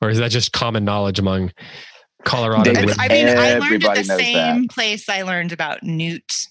[0.00, 1.50] or is that just common knowledge among
[2.24, 2.72] Colorado?
[2.72, 6.48] David, It's- I mean, I learned at the knows same place I learned about newt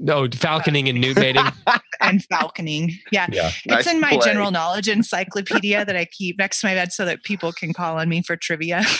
[0.00, 1.44] no, falconing and newt mating.
[2.00, 2.92] and falconing.
[3.10, 3.26] Yeah.
[3.32, 4.20] yeah, It's in my play.
[4.26, 7.98] general knowledge encyclopedia that I keep next to my bed so that people can call
[7.98, 8.84] on me for trivia.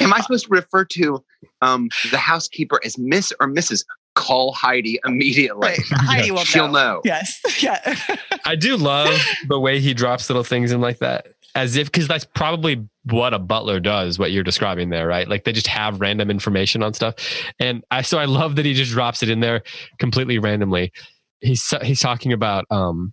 [0.00, 1.22] Am I supposed to refer to
[1.60, 3.84] um, the housekeeper as Miss or Mrs.?
[4.14, 5.68] Call Heidi immediately.
[5.68, 5.78] Right.
[5.92, 6.96] Heidi will She'll know.
[6.96, 7.00] know.
[7.04, 7.40] Yes.
[7.62, 7.96] Yeah.
[8.44, 9.08] I do love
[9.48, 13.34] the way he drops little things in like that, as if because that's probably what
[13.34, 14.18] a butler does.
[14.18, 15.28] What you're describing there, right?
[15.28, 17.14] Like they just have random information on stuff,
[17.58, 19.62] and I so I love that he just drops it in there
[19.98, 20.92] completely randomly.
[21.40, 23.12] He's he's talking about um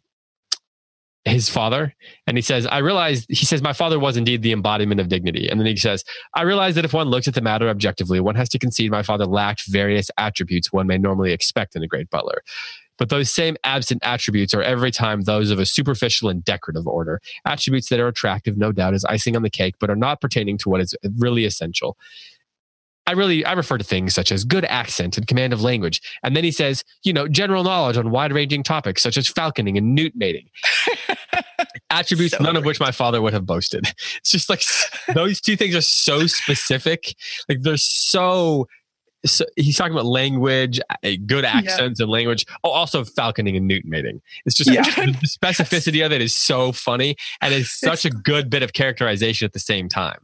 [1.26, 1.94] his father
[2.28, 5.50] and he says i realized he says my father was indeed the embodiment of dignity
[5.50, 8.36] and then he says i realize that if one looks at the matter objectively one
[8.36, 12.10] has to concede my father lacked various attributes one may normally expect in a great
[12.10, 12.42] butler
[13.00, 17.20] but those same absent attributes are every time those of a superficial and decorative order
[17.46, 20.58] attributes that are attractive no doubt as icing on the cake but are not pertaining
[20.58, 21.98] to what is really essential
[23.10, 26.00] I really I refer to things such as good accent and command of language.
[26.22, 29.96] And then he says, you know, general knowledge on wide-ranging topics such as falconing and
[29.96, 30.48] newt mating.
[31.90, 33.92] Attributes So none of which my father would have boasted.
[34.18, 34.62] It's just like
[35.16, 37.16] those two things are so specific.
[37.48, 38.68] Like they're so
[39.26, 42.46] so he's talking about language, uh, good accents and language.
[42.64, 44.22] Oh, also falconing and newt mating.
[44.46, 44.84] It's just Yeah.
[45.06, 49.46] the specificity of it is so funny and it's such a good bit of characterization
[49.46, 50.20] at the same time.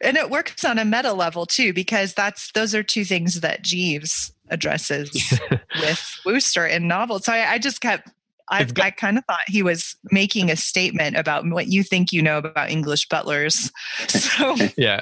[0.00, 3.62] and it works on a meta level too because that's those are two things that
[3.62, 5.10] jeeves addresses
[5.80, 8.08] with wooster in novels so i, I just kept
[8.50, 12.12] I, got- I kind of thought he was making a statement about what you think
[12.12, 13.70] you know about english butlers
[14.08, 15.00] so yeah,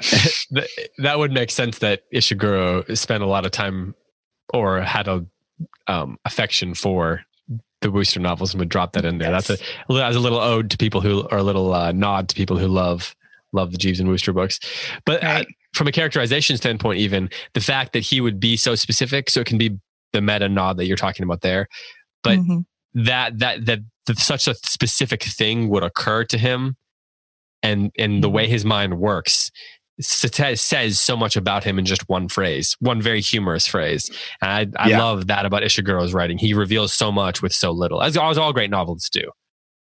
[0.99, 3.95] that would make sense that Ishiguro spent a lot of time
[4.53, 5.25] or had a
[5.87, 7.21] um, affection for
[7.81, 9.31] the Wooster novels and would drop that in there.
[9.31, 9.57] That's a
[9.89, 12.67] as a little ode to people who or a little uh, nod to people who
[12.67, 13.13] love
[13.51, 14.59] love the Jeeves and Wooster books.
[15.05, 19.29] But uh, from a characterization standpoint, even the fact that he would be so specific,
[19.29, 19.77] so it can be
[20.13, 21.67] the meta nod that you're talking about there.
[22.23, 22.65] But Mhm.
[22.93, 26.75] That that that, that such a specific thing would occur to him
[27.61, 29.51] and and the way his mind works
[30.01, 34.09] says so much about him in just one phrase one very humorous phrase
[34.41, 34.99] and i, I Yeah.
[34.99, 38.53] love that about ishiguro's writing he reveals so much with so little as, as all
[38.53, 39.29] great novels do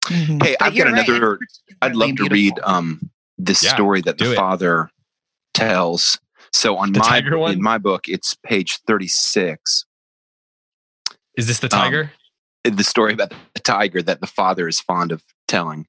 [0.06, 0.42] Mhm.
[0.42, 1.38] Hey, But I've got you're right, another-
[1.82, 4.34] I'd love to read um, this Yeah, story that the it.
[4.36, 4.90] father
[5.52, 6.18] tells.
[6.52, 7.18] So on The my
[7.52, 9.84] in my book, it's page thirty six.
[11.36, 12.12] is this the Um, tiger
[12.64, 15.86] The story about the tiger that the father is fond of telling.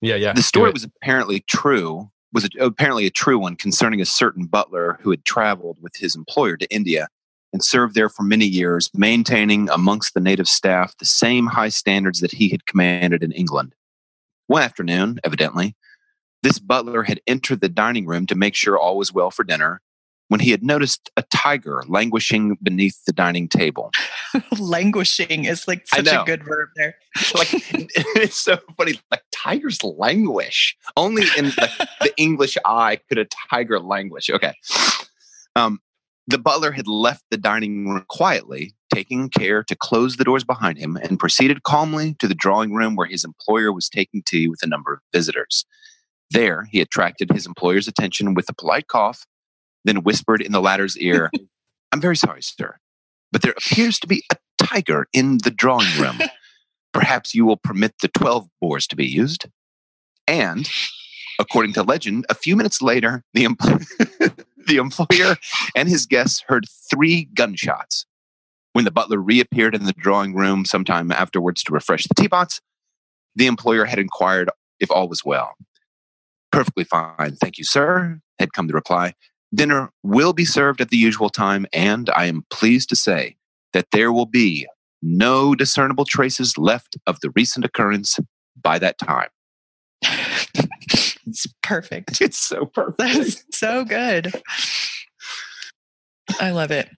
[0.00, 2.10] yeah yeah the story was apparently true.
[2.32, 6.14] Was a, apparently a true one concerning a certain butler who had traveled with his
[6.14, 7.08] employer to India
[7.54, 12.20] and served there for many years, maintaining amongst the native staff the same high standards
[12.20, 13.74] that he had commanded in England.
[14.46, 15.74] One afternoon, evidently,
[16.42, 19.80] this butler had entered the dining room to make sure all was well for dinner
[20.28, 23.90] when he had noticed a tiger languishing beneath the dining table.
[24.58, 26.96] languishing is like such a good verb there
[27.34, 29.00] like it's so funny.
[29.10, 30.76] Like tigers languish.
[30.96, 31.70] Only in like,
[32.00, 34.30] the English eye could a tiger languish.
[34.30, 34.54] Okay.
[35.56, 35.80] Um,
[36.26, 40.78] the butler had left the dining room quietly, taking care to close the doors behind
[40.78, 44.62] him, and proceeded calmly to the drawing room where his employer was taking tea with
[44.62, 45.64] a number of visitors.
[46.30, 49.24] There, he attracted his employer's attention with a polite cough,
[49.84, 51.30] then whispered in the latter's ear,
[51.92, 52.76] I'm very sorry, sir,
[53.32, 56.18] but there appears to be a tiger in the drawing room.
[56.92, 59.46] Perhaps you will permit the 12 bores to be used.
[60.26, 60.68] And,
[61.38, 63.56] according to legend, a few minutes later, the, em-
[64.66, 65.36] the employer
[65.74, 68.06] and his guests heard three gunshots.
[68.74, 72.60] When the butler reappeared in the drawing room sometime afterwards to refresh the teapots,
[73.34, 75.54] the employer had inquired if all was well.
[76.52, 79.14] Perfectly fine, thank you, sir, had come the reply.
[79.54, 83.36] Dinner will be served at the usual time, and I am pleased to say
[83.72, 84.66] that there will be
[85.02, 88.18] no discernible traces left of the recent occurrence
[88.60, 89.28] by that time.
[91.26, 92.98] it's perfect It's so perfect.
[92.98, 94.32] that's so good
[96.40, 96.88] i love it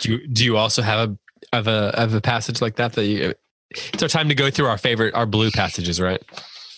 [0.00, 1.18] do you, do you also have a
[1.52, 3.32] have a have a passage like that that you
[3.92, 6.22] it's our time to go through our favorite our blue passages right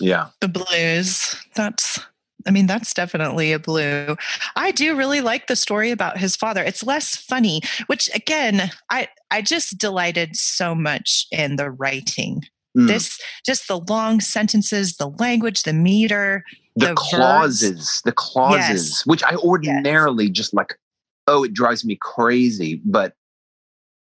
[0.01, 0.29] Yeah.
[0.41, 1.99] the blues that's
[2.47, 4.17] i mean that's definitely a blue
[4.57, 9.09] i do really like the story about his father it's less funny which again i
[9.31, 12.43] i just delighted so much in the writing
[12.77, 12.87] Mm.
[12.87, 16.45] this just the long sentences the language the meter
[16.77, 19.07] the, the clauses, the clauses, Yes.
[19.07, 20.79] which I ordinarily just like,
[21.27, 22.81] oh, it drives me crazy.
[22.85, 23.15] But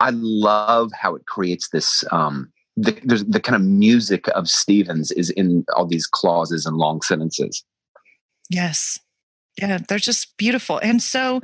[0.00, 2.02] I love how it creates this.
[2.10, 6.76] Um, the, there's the kind of music of Stevens is in all these clauses and
[6.76, 7.62] long sentences.
[8.51, 8.99] Yes
[9.61, 11.40] yeah they're just beautiful and so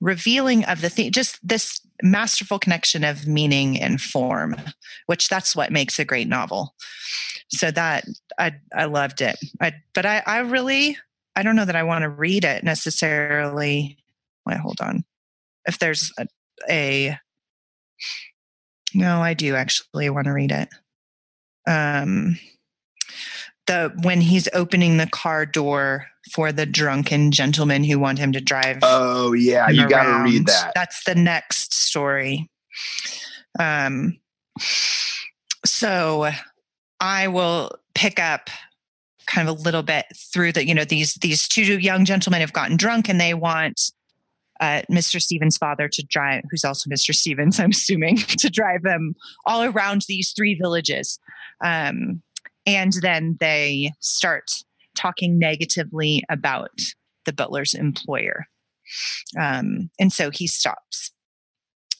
[0.00, 4.56] revealing of the thing just this masterful connection of meaning and form
[5.06, 6.74] which that's what makes a great novel
[7.48, 8.04] so that
[8.38, 10.96] i i loved it I, but i i really
[11.36, 13.98] I don't know that I want to read it necessarily.
[14.46, 15.04] Wait, hold on.
[15.66, 16.26] If there's a,
[16.68, 17.18] a
[18.94, 20.68] no, I do actually want to read it.
[21.66, 22.38] Um,
[23.66, 28.40] the when he's opening the car door for the drunken gentleman who want him to
[28.40, 28.78] drive.
[28.82, 30.72] Oh yeah, you got to read that.
[30.74, 32.50] That's the next story.
[33.58, 34.18] Um,
[35.64, 36.30] so
[37.00, 38.50] I will pick up
[39.26, 42.52] kind of a little bit through the you know these these two young gentlemen have
[42.52, 43.92] gotten drunk and they want
[44.60, 45.20] uh, Mr.
[45.20, 47.14] Stevens' father to drive, who's also Mr.
[47.14, 49.14] Stevens, I'm assuming, to drive them
[49.46, 51.18] all around these three villages.
[51.62, 52.22] Um,
[52.66, 54.50] and then they start
[54.94, 56.80] talking negatively about
[57.24, 58.46] the butler's employer.
[59.40, 61.12] Um, and so he stops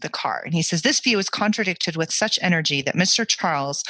[0.04, 0.42] the car.
[0.44, 3.26] And he says, This view is contradicted with such energy that Mr.
[3.26, 3.82] Charles,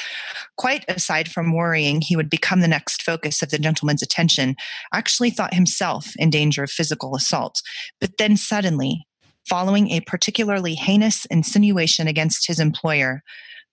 [0.57, 4.55] quite aside from worrying he would become the next focus of the gentleman's attention,
[4.93, 7.61] actually thought himself in danger of physical assault.
[7.99, 9.05] But then suddenly,
[9.47, 13.21] following a particularly heinous insinuation against his employer,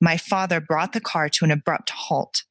[0.00, 2.42] my father brought the car to an abrupt halt.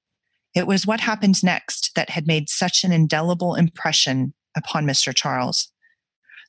[0.54, 5.16] It was what happened next that had made such an indelible impression upon Mr.
[5.16, 5.72] Charles.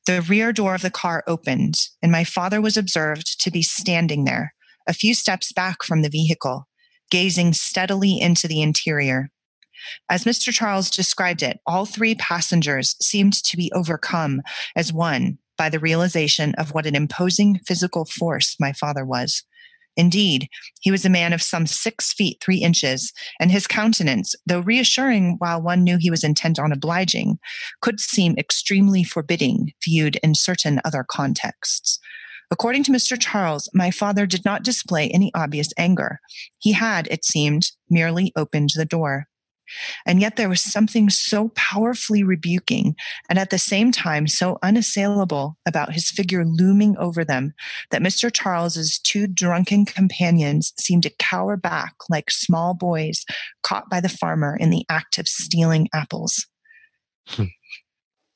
[0.06, 4.24] The rear door of the car opened, and my father was observed to be standing
[4.24, 4.54] there,
[4.88, 6.66] a few steps back from the vehicle,
[7.10, 9.30] gazing steadily into the interior.
[10.10, 10.52] As Mr.
[10.52, 14.42] Charles described it, all three passengers seemed to be overcome
[14.74, 19.44] as one by the realization of what an imposing physical force my father was.
[19.96, 20.48] Indeed,
[20.80, 25.36] he was a man of some six feet three inches, and his countenance, though reassuring
[25.38, 27.38] while one knew he was intent on obliging,
[27.80, 31.98] could seem extremely forbidding viewed in certain other contexts.
[32.50, 33.18] According to Mr.
[33.18, 36.20] Charles, my father did not display any obvious anger.
[36.58, 39.26] He had, it seemed, merely opened the door.
[40.06, 42.94] And yet there was something so powerfully rebuking
[43.28, 47.54] and at the same time so unassailable about his figure looming over them
[47.90, 48.32] that Mr.
[48.32, 53.24] Charles's two drunken companions seemed to cower back like small boys
[53.62, 56.46] caught by the farmer in the act of stealing apples.
[57.28, 57.44] Hmm.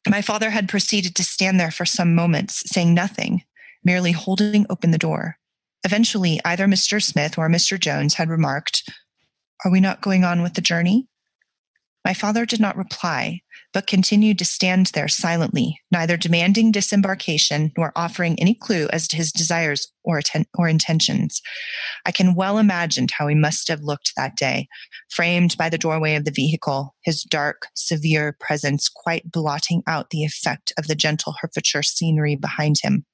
[0.08, 3.42] My father had proceeded to stand there for some moments, saying nothing,
[3.84, 5.38] merely holding open the door.
[5.84, 7.02] Eventually, either Mr.
[7.02, 7.78] Smith or Mr.
[7.78, 8.88] Jones had remarked,
[9.64, 11.08] Are we not going on with the journey?
[12.06, 13.40] My father did not reply,
[13.72, 19.16] but continued to stand there silently, neither demanding disembarkation nor offering any clue as to
[19.16, 21.42] his desires or, atten- or intentions.
[22.04, 24.68] I can well imagine how he must have looked that day,
[25.10, 30.22] framed by the doorway of the vehicle, his dark, severe presence quite blotting out the
[30.22, 33.04] effect of the gentle Herefordshire scenery behind him.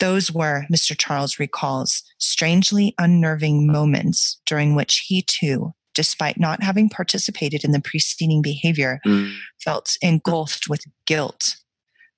[0.00, 0.98] Those were, Mr.
[0.98, 7.80] Charles recalls, strangely unnerving moments during which he too despite not having participated in the
[7.80, 9.34] preceding behavior, mm.
[9.62, 11.56] felt engulfed with guilt.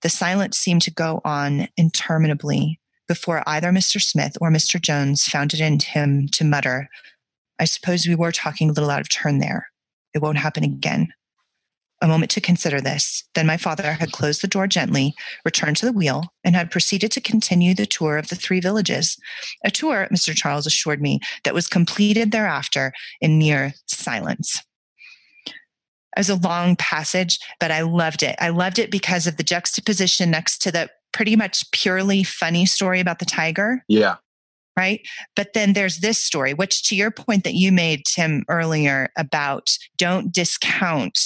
[0.03, 4.01] The silence seemed to go on interminably before either Mr.
[4.01, 4.81] Smith or Mr.
[4.81, 6.89] Jones found it in him to mutter,
[7.59, 9.69] I suppose we were talking a little out of turn there.
[10.15, 11.13] It won't happen again.
[12.07, 13.25] A moment to consider this.
[13.35, 15.13] Then my father had closed the door gently,
[15.45, 19.17] returned to the wheel, and had proceeded to continue the tour of the three villages.
[19.65, 20.33] A tour, Mr.
[20.33, 24.63] Charles assured me, that was completed thereafter in near silence.
[25.47, 25.55] It
[26.17, 28.37] was a long passage, but I loved it.
[28.39, 33.01] I loved it because of the juxtaposition next to the pretty much purely funny story
[33.01, 33.83] about the tiger.
[33.89, 34.19] Yeah
[34.79, 35.01] right?
[35.35, 39.71] But then there's this story, which to your point that you made, Tim, earlier about
[39.97, 41.19] don't discount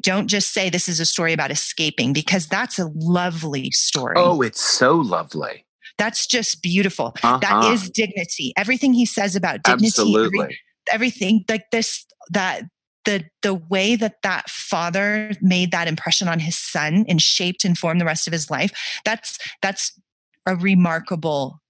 [0.00, 4.14] don't just say this is a story about escaping because that's a lovely story.
[4.16, 5.66] Oh, it's so lovely.
[5.98, 7.14] That's just beautiful.
[7.22, 7.38] Uh-huh.
[7.38, 8.52] That is dignity.
[8.56, 10.40] Everything he says about dignity, Absolutely.
[10.40, 10.58] Every,
[10.92, 12.62] everything like this, that
[13.04, 17.76] the the way that that father made that impression on his son and shaped and
[17.76, 18.72] formed the rest of his life.
[19.04, 19.98] That's that's
[20.46, 21.60] a remarkable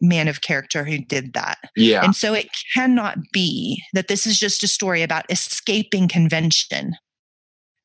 [0.00, 1.58] man of character who did that.
[1.74, 2.04] Yeah.
[2.04, 6.96] And so it cannot be that this is just a story about escaping convention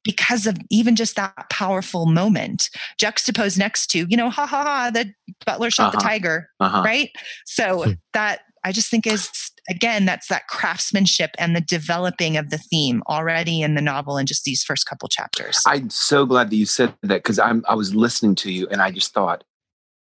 [0.03, 4.91] because of even just that powerful moment juxtaposed next to you know ha ha ha
[4.91, 5.11] the
[5.45, 5.99] butler shot uh-huh.
[5.99, 6.81] the tiger uh-huh.
[6.83, 7.09] right
[7.45, 7.91] so hmm.
[8.13, 9.29] that i just think is
[9.69, 14.25] again that's that craftsmanship and the developing of the theme already in the novel in
[14.25, 17.75] just these first couple chapters i'm so glad that you said that because i'm i
[17.75, 19.43] was listening to you and i just thought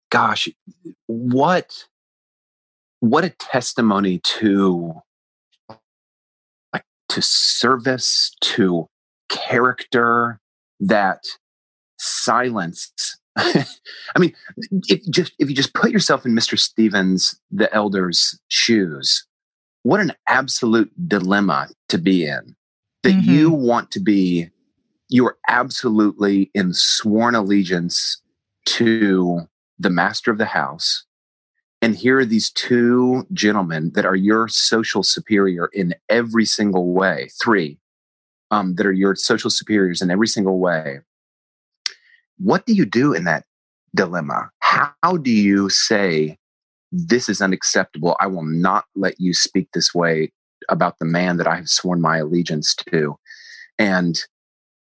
[0.10, 0.48] gosh
[1.08, 1.86] what
[3.00, 4.94] what a testimony to
[6.74, 8.88] like to service to
[9.30, 10.40] character
[10.80, 11.24] that
[11.98, 12.92] silence
[13.38, 13.66] I
[14.18, 14.34] mean,
[14.88, 16.58] if just if you just put yourself in Mr.
[16.58, 19.26] Stevens, the elder's shoes,
[19.84, 22.56] what an absolute dilemma to be in.
[23.04, 23.30] That mm-hmm.
[23.30, 24.50] you want to be
[25.10, 28.22] you are absolutely in sworn allegiance
[28.66, 29.42] to
[29.78, 31.04] the master of the house.
[31.82, 37.30] And here are these two gentlemen that are your social superior in every single way.
[37.40, 37.80] Three
[38.52, 41.00] um, that are your social superiors in every single way.
[42.38, 43.46] What do you do in that
[43.96, 44.50] dilemma?
[44.60, 46.38] How do you say,
[46.91, 48.16] this is unacceptable?
[48.20, 50.32] I will not let you speak this way
[50.70, 53.18] about the man that I have sworn my allegiance to.
[53.78, 54.20] And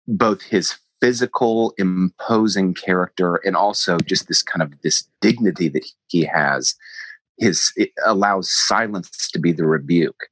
[0.08, 6.24] both his physical imposing character and also just this kind of this dignity that he
[6.24, 6.76] has
[7.38, 7.74] his
[8.06, 10.30] allows silence to be the rebuke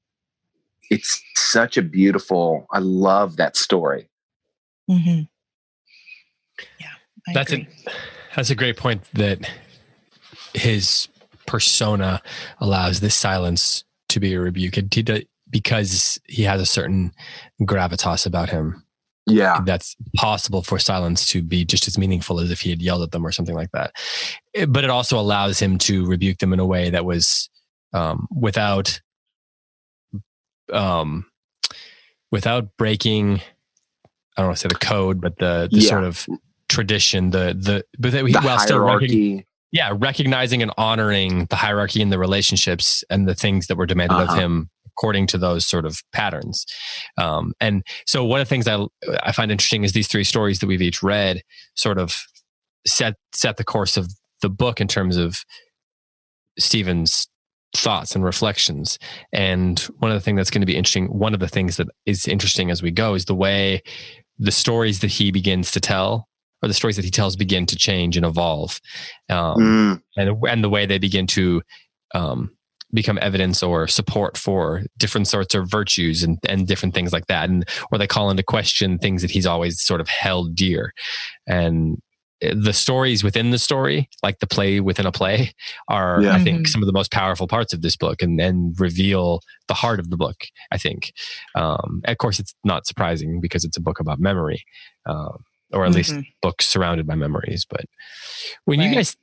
[0.94, 4.10] it's such a beautiful i love that story.
[4.90, 5.22] Mm-hmm.
[6.80, 6.88] yeah
[7.28, 7.68] I that's agree.
[7.88, 7.92] a
[8.36, 9.50] that's a great point that
[10.54, 11.08] his
[11.46, 12.22] persona
[12.60, 14.76] allows this silence to be a rebuke.
[15.50, 17.12] Because he has a certain
[17.62, 18.84] gravitas about him.
[19.28, 19.62] Yeah.
[19.64, 23.12] That's possible for silence to be just as meaningful as if he had yelled at
[23.12, 23.94] them or something like that.
[24.68, 27.50] But it also allows him to rebuke them in a way that was
[27.94, 29.00] um, without
[30.72, 31.26] um,
[32.32, 33.42] without breaking
[34.38, 35.90] i don't want to say the code but the, the yeah.
[35.90, 36.28] sort of
[36.70, 38.80] tradition the the but that we, the while still
[39.72, 44.16] yeah recognizing and honoring the hierarchy and the relationships and the things that were demanded
[44.16, 44.34] uh-huh.
[44.34, 46.66] of him according to those sort of patterns.
[47.18, 48.86] Um, and so one of the things I,
[49.24, 51.42] I find interesting is these three stories that we've each read
[51.76, 52.16] sort of
[52.86, 54.12] set, set the course of
[54.42, 55.38] the book in terms of
[56.60, 57.28] Stevens'
[57.74, 59.00] thoughts and reflections.
[59.32, 61.88] And one of the things that's going to be interesting, one of the things that
[62.06, 63.82] is interesting as we go is the way
[64.40, 66.28] the stories that he begins to tell
[66.62, 68.80] or the stories that he tells begin to change and evolve.
[69.30, 70.02] Um, mm.
[70.16, 71.62] and, and the way they begin to
[72.16, 72.52] um,
[72.94, 77.50] become evidence or support for different sorts of virtues and, and different things like that.
[77.50, 80.94] And, or they call into question things that he's always sort of held dear.
[81.48, 81.98] And
[82.52, 85.54] the stories within the story, like the play within a play,
[85.88, 86.34] are yeah.
[86.34, 86.66] I think mm-hmm.
[86.66, 90.10] some of the most powerful parts of this book, and and reveal the heart of
[90.10, 90.38] the book.
[90.72, 91.14] I think,
[91.56, 94.64] um, of course, it's not surprising because it's a book about memory,
[95.06, 95.98] um, or at mm-hmm.
[95.98, 97.66] least books surrounded by memories.
[97.70, 97.86] But
[98.66, 98.90] when right.
[98.90, 99.16] you guys,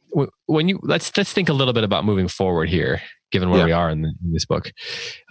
[0.46, 3.00] when you let's let's think a little bit about moving forward here
[3.30, 3.66] given where yeah.
[3.66, 4.72] we are in, the, in, this book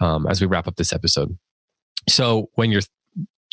[0.00, 1.36] um, as we wrap up this episode.
[2.08, 2.80] So when you're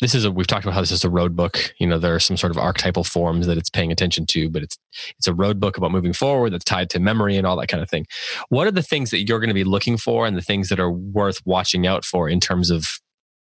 [0.00, 2.14] this is a we've talked about how this is a road book you know there
[2.14, 4.76] are some sort of archetypal forms that it's paying attention to but it's
[5.16, 7.82] it's a road book about moving forward that's tied to memory and all that kind
[7.82, 8.06] of thing
[8.48, 10.80] what are the things that you're going to be looking for and the things that
[10.80, 12.86] are worth watching out for in terms of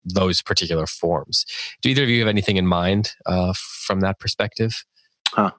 [0.04, 1.44] those particular forms
[1.82, 3.52] do either of you have anything in mind uh,
[3.86, 4.84] from that perspective
[5.28, 5.50] huh.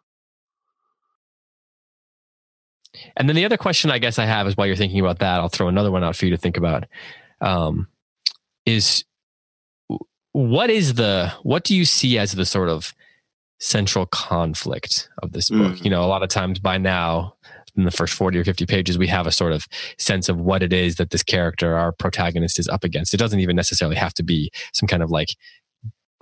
[3.18, 5.42] And then the other question I guess I have is while you're thinking about that,
[5.42, 6.86] I'll throw another one out for you to think about.
[7.42, 7.88] Um,
[8.66, 9.04] is
[10.36, 12.94] what is the what do you see as the sort of
[13.60, 15.78] central conflict of this book?
[15.78, 15.86] Mm.
[15.86, 17.36] You know, a lot of times by now,
[17.78, 19.66] in the first 40 or 50 pages, we have a sort of
[19.98, 23.14] sense of what it is that this character, our protagonist, is up against.
[23.14, 25.30] It doesn't even necessarily have to be some kind of like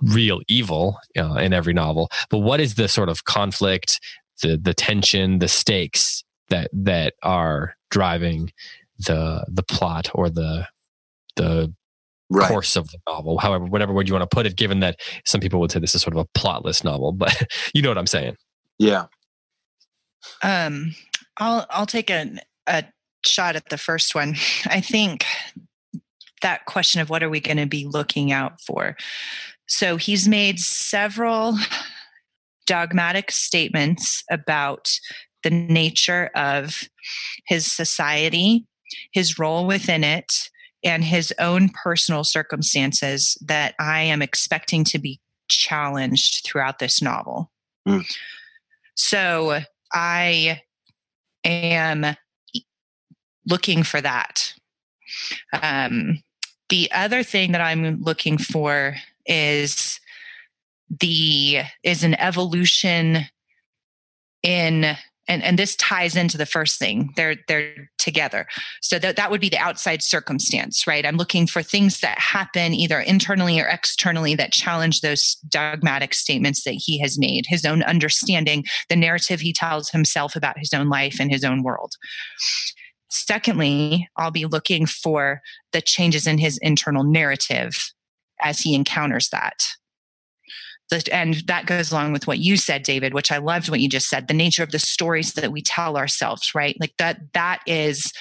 [0.00, 3.98] real evil uh, in every novel, but what is the sort of conflict,
[4.42, 8.52] the the tension, the stakes that that are driving
[8.96, 10.68] the the plot or the
[11.34, 11.74] the
[12.34, 12.48] right.
[12.48, 15.40] course of the novel however whatever word you want to put it given that some
[15.40, 17.34] people would say this is sort of a plotless novel but
[17.74, 18.36] you know what i'm saying.
[18.78, 19.06] Yeah.
[20.42, 20.94] Um
[21.38, 22.84] i'll i'll take a, a
[23.26, 24.34] shot at the first one.
[24.66, 25.24] I think
[26.42, 28.96] that question of what are we going to be looking out for?
[29.66, 31.56] So he's made several
[32.66, 34.90] dogmatic statements about
[35.42, 36.82] the nature of
[37.46, 38.66] his society,
[39.12, 40.50] his role within it,
[40.84, 47.50] and his own personal circumstances that I am expecting to be challenged throughout this novel.
[47.88, 48.04] Mm.
[48.94, 49.60] So
[49.92, 50.60] I
[51.44, 52.16] am
[53.46, 54.54] looking for that.
[55.62, 56.22] Um,
[56.68, 60.00] the other thing that I'm looking for is
[61.00, 63.26] the is an evolution
[64.42, 64.96] in
[65.28, 68.46] and and this ties into the first thing they're they're together.
[68.80, 71.06] So that that would be the outside circumstance right?
[71.06, 76.64] I'm looking for things that happen either internally or externally that challenge those dogmatic statements
[76.64, 80.88] that he has made his own understanding the narrative he tells himself about his own
[80.88, 81.94] life and his own world.
[83.08, 85.40] Secondly i'll be looking for
[85.72, 87.92] the changes in his internal narrative
[88.40, 89.54] as he encounters that
[91.10, 94.08] and that goes along with what you said david which i loved what you just
[94.08, 98.12] said the nature of the stories that we tell ourselves right like that that is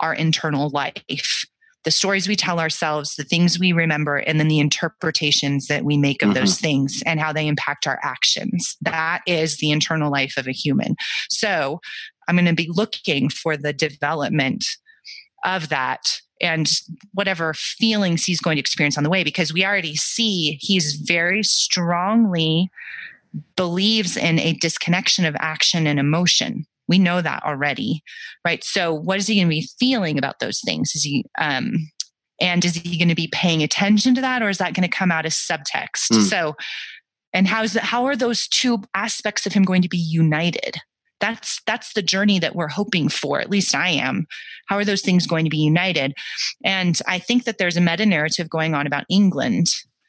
[0.00, 1.46] our internal life
[1.86, 5.96] the stories we tell ourselves, the things we remember, and then the interpretations that we
[5.96, 6.40] make of mm-hmm.
[6.40, 8.76] those things and how they impact our actions.
[8.82, 10.96] That is the internal life of a human.
[11.30, 11.80] So
[12.26, 14.64] I'm going to be looking for the development
[15.44, 16.68] of that and
[17.14, 21.42] whatever feelings he's going to experience on the way because we already see he's very
[21.42, 22.70] strongly
[23.56, 26.66] believes in a disconnection of action and emotion.
[26.88, 28.02] We know that already
[28.44, 28.62] right?
[28.62, 30.94] So what is he going to be feeling about those things?
[30.94, 31.90] Is he um
[32.40, 34.96] and is he going to be paying attention to that or is that going to
[34.96, 36.12] come out as subtext?
[36.12, 36.22] Mm.
[36.22, 36.54] so
[37.32, 40.78] and how's that how are those two aspects of him going to be united
[41.20, 44.26] that's that's the journey that we're hoping for at least i am.
[44.66, 46.14] How are those things going to be united?
[46.64, 49.66] And i think that there's a meta narrative going on about england.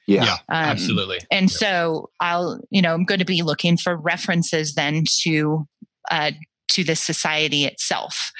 [0.07, 1.19] Yeah, yeah um, absolutely.
[1.31, 1.57] and yeah.
[1.57, 5.67] so i'll you know i'm going to be looking for references then to
[6.09, 6.31] uh,
[6.69, 8.31] to the society itself.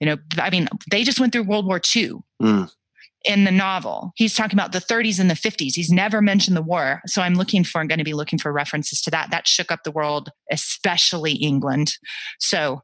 [0.00, 2.12] You know i mean they just went through world war ii
[2.42, 2.70] mm
[3.26, 4.12] in the novel.
[4.16, 5.74] He's talking about the 30s and the 50s.
[5.74, 7.02] He's never mentioned the war.
[7.06, 9.30] So I'm looking for, I'm going to be looking for references to that.
[9.30, 11.94] That shook up the world, especially England.
[12.38, 12.82] So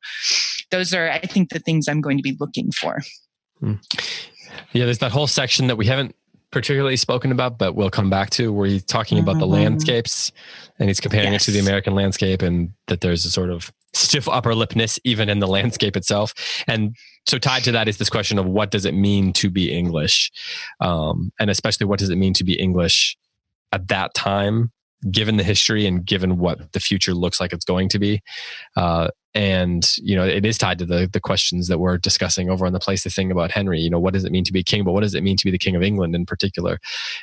[0.71, 3.01] those are, I think, the things I'm going to be looking for.
[3.61, 3.75] Hmm.
[4.73, 6.15] Yeah, there's that whole section that we haven't
[6.51, 9.41] particularly spoken about, but we'll come back to where he's talking about mm-hmm.
[9.41, 10.31] the landscapes
[10.79, 11.43] and he's comparing yes.
[11.43, 15.29] it to the American landscape and that there's a sort of stiff upper lipness even
[15.29, 16.35] in the landscape itself.
[16.67, 16.95] And
[17.27, 20.31] so tied to that is this question of what does it mean to be English?
[20.81, 23.17] Um, and especially what does it mean to be English
[23.73, 24.73] at that time,
[25.11, 28.21] given the history and given what the future looks like it's going to be.
[28.77, 32.67] Uh, and you know it is tied to the the questions that we're discussing over
[32.67, 34.63] on the place the thing about henry you know what does it mean to be
[34.63, 36.79] king but what does it mean to be the king of england in particular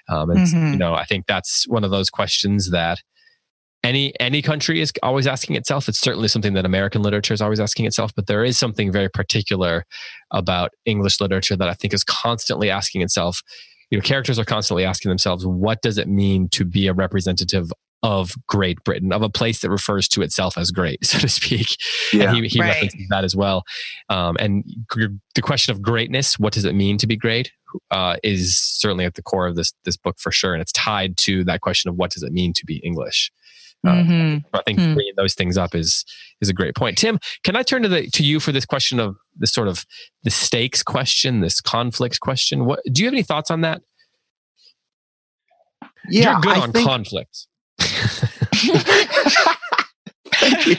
[0.08, 0.72] um, and mm-hmm.
[0.72, 3.02] you know i think that's one of those questions that
[3.84, 7.60] any any country is always asking itself it's certainly something that american literature is always
[7.60, 9.86] asking itself but there is something very particular
[10.32, 13.42] about english literature that i think is constantly asking itself
[13.90, 17.72] you know characters are constantly asking themselves what does it mean to be a representative
[18.02, 21.68] of Great Britain, of a place that refers to itself as great, so to speak.
[22.14, 22.30] Yeah.
[22.30, 22.68] And he, he right.
[22.70, 23.64] references that as well.
[24.10, 24.64] Um, and
[25.36, 27.52] the question of greatness, what does it mean to be great,
[27.92, 31.18] uh, is certainly at the core of this this book for sure, and it's tied
[31.18, 33.32] to that question of what does it mean to be English.
[33.88, 34.56] Uh, mm-hmm.
[34.56, 34.94] I think hmm.
[34.94, 36.04] bringing those things up is
[36.42, 36.98] is a great point.
[36.98, 39.86] Tim, can I turn to the to you for this question of this sort of
[40.24, 42.66] the stakes question, this conflict question?
[42.66, 43.82] What do you have any thoughts on that?
[46.10, 47.48] Yeah, You're good I on think, conflict.
[50.36, 50.76] Thank you.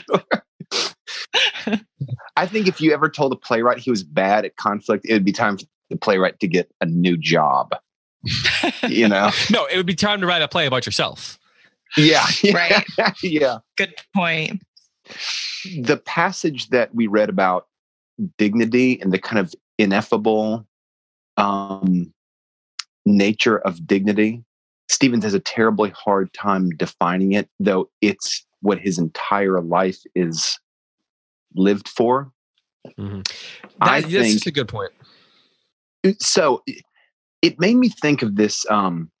[2.35, 5.25] I think if you ever told a playwright he was bad at conflict, it would
[5.25, 7.75] be time for the playwright to get a new job.
[8.87, 9.31] you know?
[9.49, 11.39] No, it would be time to write a play about yourself.
[11.97, 12.25] Yeah.
[12.53, 12.85] Right.
[13.23, 13.59] yeah.
[13.77, 14.61] Good point.
[15.81, 17.67] The passage that we read about
[18.37, 20.65] dignity and the kind of ineffable
[21.37, 22.13] um,
[23.05, 24.43] nature of dignity,
[24.89, 30.59] Stevens has a terribly hard time defining it, though it's what his entire life is
[31.55, 32.31] lived for.
[32.97, 33.21] Mm-hmm.
[33.79, 34.91] That, I that's think, a good point.
[36.19, 36.63] So
[37.41, 39.11] it made me think of this um,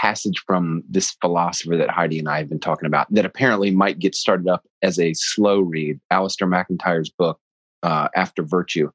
[0.00, 3.98] passage from this philosopher that Heidi and I have been talking about that apparently might
[3.98, 6.00] get started up as a slow read.
[6.12, 7.38] Alasdair MacIntyre's book,
[7.82, 8.90] uh, After Virtue.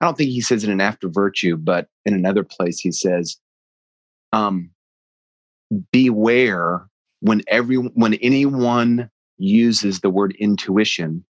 [0.00, 3.36] I don't think he says it in After Virtue, but in another place he says,
[4.32, 4.70] um,
[5.92, 6.88] "Beware
[7.20, 11.24] when every when anyone uses the word intuition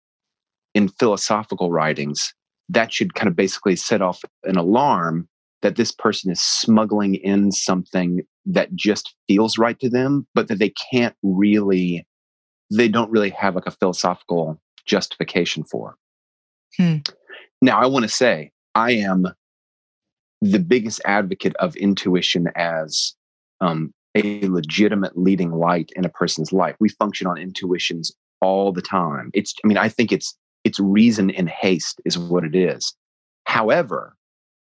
[0.73, 2.33] in philosophical writings.
[2.69, 5.27] That should kind of basically set off an alarm
[5.61, 10.59] that this person is smuggling in something that just feels right to them, but that
[10.59, 12.05] they can't really,
[12.71, 15.95] they don't really have like a philosophical justification for.
[16.77, 16.97] Hmm.
[17.61, 19.27] Now, I want to say, I am
[20.41, 23.13] the biggest advocate of intuition as
[23.61, 26.75] um, a legitimate leading light in a person's life.
[26.79, 29.31] We function on intuitions all the time.
[29.33, 32.93] It's, I mean, I think it's, it's reason in haste is what it is.
[33.45, 34.15] However,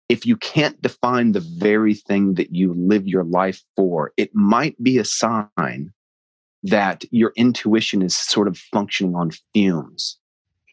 [0.09, 4.80] if you can't define the very thing that you live your life for, it might
[4.82, 5.92] be a sign
[6.62, 10.18] that your intuition is sort of functioning on fumes.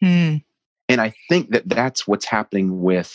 [0.00, 0.36] Hmm.
[0.88, 3.12] And I think that that's what's happening with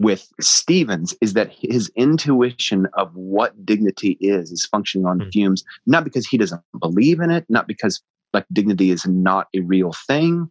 [0.00, 5.28] with Stevens is that his intuition of what dignity is is functioning on hmm.
[5.30, 8.02] fumes, not because he doesn't believe in it, not because
[8.32, 10.50] like dignity is not a real thing,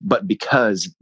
[0.00, 0.92] but because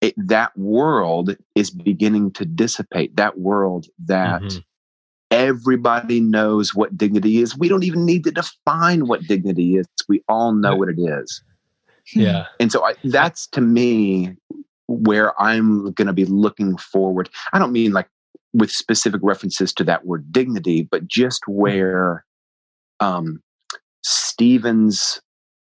[0.00, 3.16] it, that world is beginning to dissipate.
[3.16, 4.58] That world that mm-hmm.
[5.30, 7.56] everybody knows what dignity is.
[7.56, 9.86] We don't even need to define what dignity is.
[10.08, 11.42] We all know what it is.
[12.14, 12.46] Yeah.
[12.58, 14.34] And so I, that's to me
[14.86, 17.28] where I'm going to be looking forward.
[17.52, 18.08] I don't mean like
[18.54, 22.24] with specific references to that word dignity, but just where
[23.00, 23.42] um,
[24.02, 25.20] Stevens'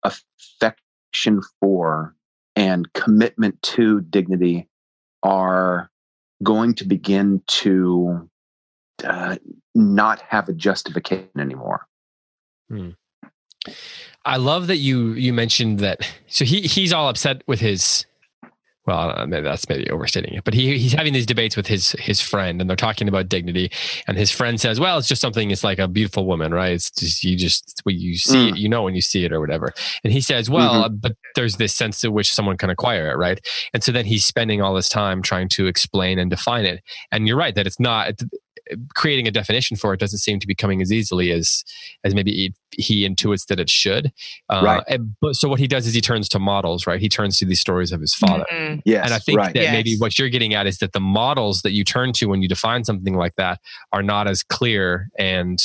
[0.03, 2.15] affection for
[2.61, 4.67] and commitment to dignity
[5.23, 5.89] are
[6.43, 8.29] going to begin to
[9.03, 9.35] uh,
[9.73, 11.87] not have a justification anymore.
[12.69, 12.91] Hmm.
[14.23, 16.07] I love that you you mentioned that.
[16.27, 18.05] So he he's all upset with his
[18.85, 22.19] well, maybe that's maybe overstating it, but he he's having these debates with his his
[22.19, 23.71] friend, and they're talking about dignity.
[24.07, 25.51] And his friend says, "Well, it's just something.
[25.51, 26.73] It's like a beautiful woman, right?
[26.73, 28.49] It's just you just what you see, mm.
[28.51, 29.71] it, you know when you see it or whatever."
[30.03, 30.95] And he says, "Well, mm-hmm.
[30.95, 33.39] but there's this sense to which someone can acquire it, right?"
[33.73, 36.81] And so then he's spending all this time trying to explain and define it.
[37.11, 38.13] And you're right that it's not
[38.95, 41.63] creating a definition for it doesn't seem to be coming as easily as
[42.03, 44.11] as maybe he, he intuits that it should.
[44.49, 44.83] Uh, right.
[44.87, 46.99] And, but so what he does is he turns to models, right?
[46.99, 48.45] He turns to these stories of his father.
[48.51, 48.79] Mm-hmm.
[48.85, 49.05] Yes.
[49.05, 49.53] And I think right.
[49.53, 49.71] that yes.
[49.73, 52.47] maybe what you're getting at is that the models that you turn to when you
[52.47, 53.59] define something like that
[53.91, 55.61] are not as clear and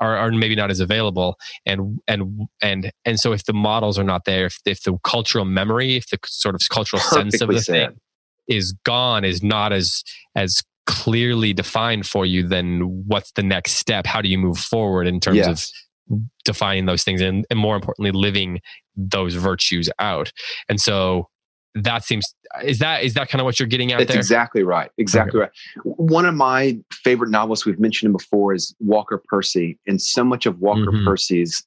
[0.00, 1.36] are, are maybe not as available
[1.66, 5.44] and and and and so if the models are not there if, if the cultural
[5.44, 7.88] memory if the sort of cultural Perfectly sense of the said.
[7.88, 8.00] thing
[8.48, 14.06] is gone is not as as clearly defined for you, then what's the next step?
[14.06, 15.70] How do you move forward in terms yes.
[16.10, 18.60] of defining those things and, and more importantly, living
[18.96, 20.32] those virtues out?
[20.66, 21.28] And so
[21.74, 22.34] that seems
[22.64, 24.18] is that is that kind of what you're getting at That's there?
[24.18, 24.90] exactly right.
[24.96, 25.50] Exactly okay.
[25.84, 25.96] right.
[25.98, 30.46] One of my favorite novels we've mentioned him before is Walker Percy, and so much
[30.46, 31.04] of Walker mm-hmm.
[31.04, 31.62] Percy's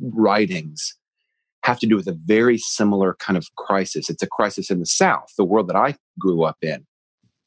[0.00, 0.96] writings
[1.62, 4.08] have to do with a very similar kind of crisis.
[4.08, 6.86] It's a crisis in the South, the world that I grew up in.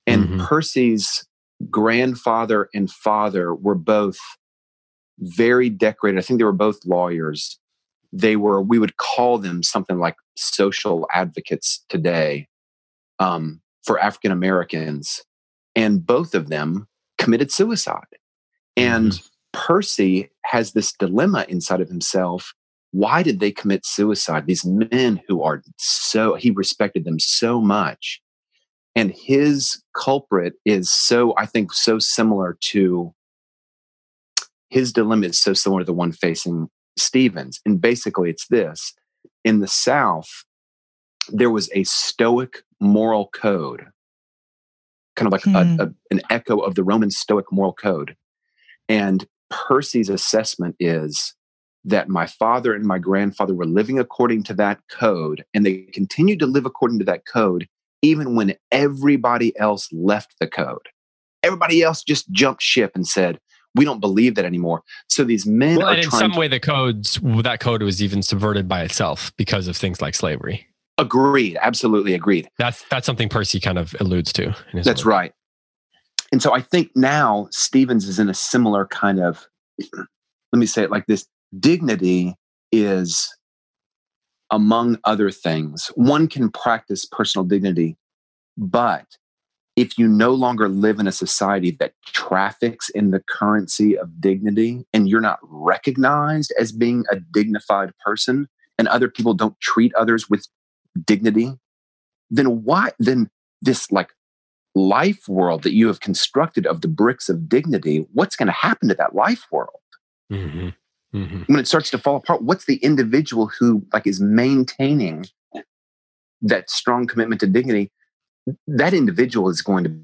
[0.06, 0.46] And mm-hmm.
[0.46, 1.26] Percy's
[1.70, 4.18] grandfather and father were both
[5.20, 6.18] very decorated.
[6.18, 7.60] I think they were both lawyers.
[8.12, 12.48] They were, we would call them something like social advocates today
[13.20, 15.22] um, for African Americans.
[15.76, 16.88] And both of them
[17.18, 18.04] committed suicide.
[18.76, 19.28] And mm-hmm.
[19.54, 22.54] Percy has this dilemma inside of himself.
[22.92, 24.46] Why did they commit suicide?
[24.46, 28.22] These men who are so, he respected them so much
[28.96, 33.14] and his culprit is so i think so similar to
[34.74, 36.68] his dilemma is so similar to the one facing
[36.98, 37.62] stevens.
[37.66, 38.94] And basically it's this.
[39.44, 40.30] In the south
[41.30, 43.86] there was a stoic moral code
[45.16, 45.56] kind of like hmm.
[45.56, 48.16] a, a, an echo of the roman stoic moral code.
[48.90, 51.36] And percy's assessment is
[51.86, 56.40] that my father and my grandfather were living according to that code and they continued
[56.40, 57.68] to live according to that code
[58.04, 60.90] even when everybody else left the code.
[61.42, 63.40] Everybody else just jumped ship and said,
[63.76, 64.84] we don't believe that anymore.
[65.10, 68.22] So these men well, and in some to, way the codes that code was even
[68.22, 70.68] subverted by itself because of things like slavery.
[71.00, 72.48] Agreed, absolutely agreed.
[72.60, 74.56] That's that's something Percy kind of alludes to.
[74.74, 75.34] That's right.
[76.32, 79.48] And so I think now Stevens is in a similar kind of
[79.92, 81.26] let me say it like this
[81.60, 82.36] dignity
[82.72, 83.28] is
[84.54, 85.88] among other things.
[85.96, 87.98] One can practice personal dignity,
[88.56, 89.18] but
[89.76, 94.86] if you no longer live in a society that traffics in the currency of dignity
[94.94, 98.48] and you're not recognized as being a dignified person
[98.78, 100.48] and other people don't treat others with
[101.04, 101.54] dignity,
[102.30, 104.12] then why, then this like
[104.76, 108.88] life world that you have constructed of the bricks of dignity, what's going to happen
[108.90, 109.82] to that life world?
[110.32, 110.70] Mm-hmm.
[111.14, 111.42] Mm-hmm.
[111.52, 115.28] When it starts to fall apart, what's the individual who like is maintaining
[116.42, 117.92] that strong commitment to dignity?
[118.68, 119.96] That individual is going to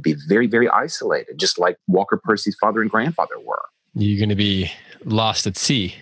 [0.00, 3.62] be very, very isolated, just like Walker Percy's father and grandfather were.
[3.94, 4.70] You're going to be
[5.04, 5.94] lost at sea.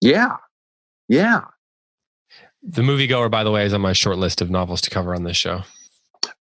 [0.00, 0.36] Yeah.
[1.08, 1.44] Yeah.
[2.62, 5.24] The moviegoer, by the way, is on my short list of novels to cover on
[5.24, 5.62] this show.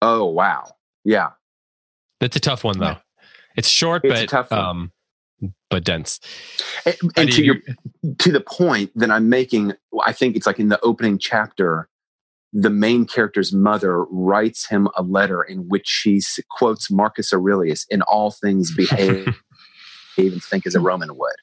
[0.02, 0.76] Oh wow.
[1.04, 1.32] Yeah.
[2.20, 2.98] that's a tough one though.
[3.56, 4.92] It's short, it's but um,
[5.70, 6.20] but dense.
[6.86, 9.74] And, and to you, your to the point that I'm making,
[10.06, 11.89] I think it's like in the opening chapter,
[12.52, 18.02] the main character's mother writes him a letter in which she quotes Marcus Aurelius: "In
[18.04, 19.26] all things, behave,
[20.16, 21.36] behave and think as a Roman would."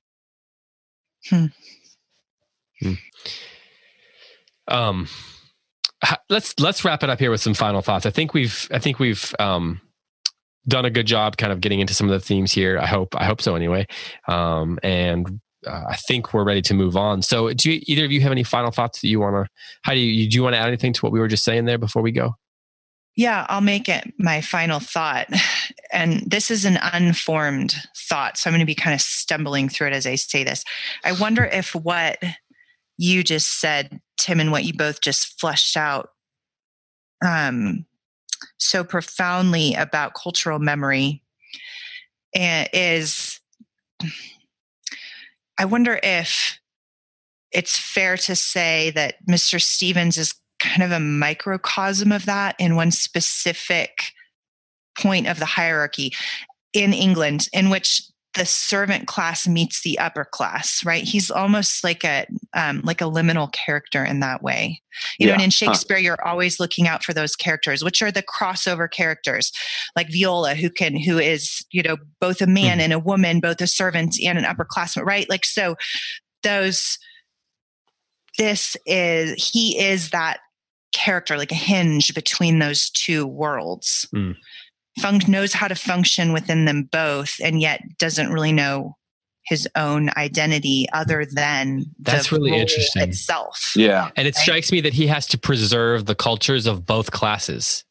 [1.29, 1.47] Hmm.
[2.81, 2.93] Hmm.
[4.69, 5.09] Um,
[6.29, 8.07] let's let's wrap it up here with some final thoughts.
[8.07, 9.81] I think we've I think we've um
[10.69, 12.79] done a good job kind of getting into some of the themes here.
[12.79, 13.87] I hope, I hope so anyway.
[14.29, 17.23] Um, and uh, I think we're ready to move on.
[17.23, 19.51] So do you, either of you have any final thoughts that you want to,
[19.83, 21.65] how do you, do you want to add anything to what we were just saying
[21.65, 22.35] there before we go?
[23.17, 25.29] Yeah, I'll make it my final thought.
[25.93, 27.75] And this is an unformed
[28.09, 28.39] thought.
[28.39, 30.65] So I'm going to be kind of stumbling through it as I say this.
[31.05, 32.23] I wonder if what
[32.97, 36.11] you just said, Tim, and what you both just fleshed out
[37.27, 37.85] um,
[38.61, 41.23] so profoundly about cultural memory
[42.35, 43.41] and is
[45.59, 46.59] I wonder if
[47.53, 49.61] it's fair to say that Mr.
[49.61, 54.13] Stevens is kind of a microcosm of that in one specific
[54.99, 56.13] point of the hierarchy
[56.73, 58.03] in England, in which
[58.35, 63.05] the servant class meets the upper class right he's almost like a um, like a
[63.05, 64.81] liminal character in that way
[65.19, 65.33] you yeah.
[65.33, 66.03] know and in shakespeare huh.
[66.03, 69.53] you're always looking out for those characters which are the crossover characters
[69.97, 72.81] like viola who can who is you know both a man mm-hmm.
[72.81, 75.75] and a woman both a servant and an upper upperclassman right like so
[76.43, 76.99] those
[78.39, 80.39] this is he is that
[80.93, 84.37] character like a hinge between those two worlds mm
[84.99, 88.97] fun- knows how to function within them both and yet doesn't really know
[89.47, 94.43] his own identity other than that's really interesting itself yeah and it right?
[94.43, 97.85] strikes me that he has to preserve the cultures of both classes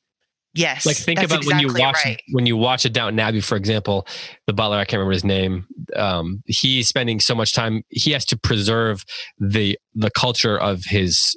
[0.54, 2.22] yes like think about exactly when you watch right.
[2.32, 4.06] when you watch a downton abbey for example
[4.46, 8.26] the butler i can't remember his name um, he's spending so much time he has
[8.26, 9.04] to preserve
[9.40, 11.36] the the culture of his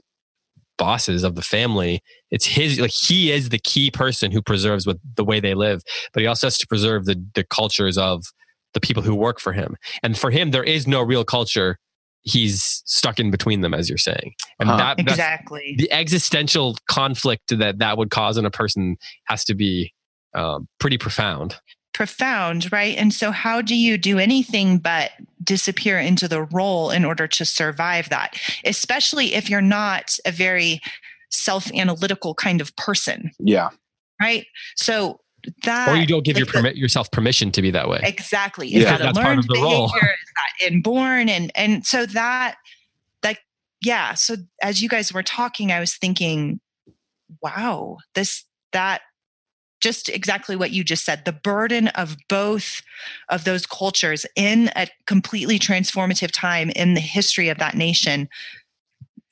[0.83, 2.03] bosses of the family.
[2.33, 5.81] It's his like he is the key person who preserves what the way they live,
[6.13, 8.25] but he also has to preserve the the cultures of
[8.75, 9.77] the people who work for him.
[10.03, 11.79] And for him, there is no real culture.
[12.23, 14.77] He's stuck in between them, as you're saying, and huh.
[14.77, 19.93] that exactly the existential conflict that that would cause in a person has to be
[20.35, 21.61] um, pretty profound
[21.93, 22.97] profound, right?
[22.97, 25.13] And so, how do you do anything but
[25.43, 30.81] disappear into the role in order to survive that, especially if you're not a very
[31.31, 33.31] self analytical kind of person?
[33.39, 33.71] Yeah.
[34.21, 34.47] Right.
[34.77, 35.21] So,
[35.65, 38.69] that or you don't give like your permit yourself permission to be that way exactly
[38.69, 38.97] is yeah.
[38.97, 39.77] that that's part of the behavior?
[39.77, 42.57] role is that inborn and and so that
[43.25, 43.41] like
[43.83, 46.61] yeah so as you guys were talking i was thinking
[47.43, 49.03] wow this that
[49.83, 52.83] just exactly what you just said the burden of both
[53.29, 58.29] of those cultures in a completely transformative time in the history of that nation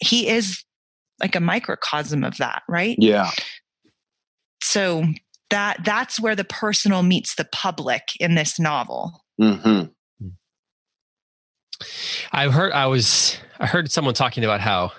[0.00, 0.64] he is
[1.20, 2.96] like a microcosm of that right?
[2.98, 3.30] Yeah.
[4.62, 5.04] So
[5.50, 9.24] that that's where the personal meets the public in this novel.
[9.40, 9.86] Mm-hmm.
[12.32, 14.92] i've heard i was i heard someone talking about how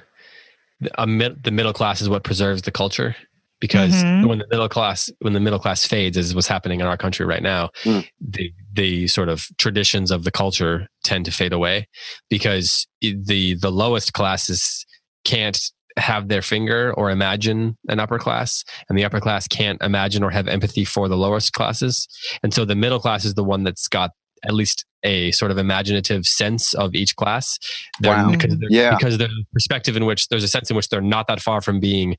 [0.95, 3.16] a, the middle class is what preserves the culture
[3.62, 4.28] because mm-hmm.
[4.28, 7.26] when the middle class when the middle class fades as what's happening in our country
[7.26, 8.05] right now mm.
[8.20, 11.88] the the sort of traditions of the culture tend to fade away
[12.30, 14.86] because the the lowest classes
[15.24, 20.24] can't have their finger or imagine an upper class and the upper class can't imagine
[20.24, 22.07] or have empathy for the lowest classes
[22.43, 24.12] and so the middle class is the one that's got
[24.43, 27.57] at least a sort of imaginative sense of each class
[28.01, 28.30] wow.
[28.32, 28.95] because, yeah.
[28.95, 31.80] because the perspective in which there's a sense in which they're not that far from
[31.80, 32.16] being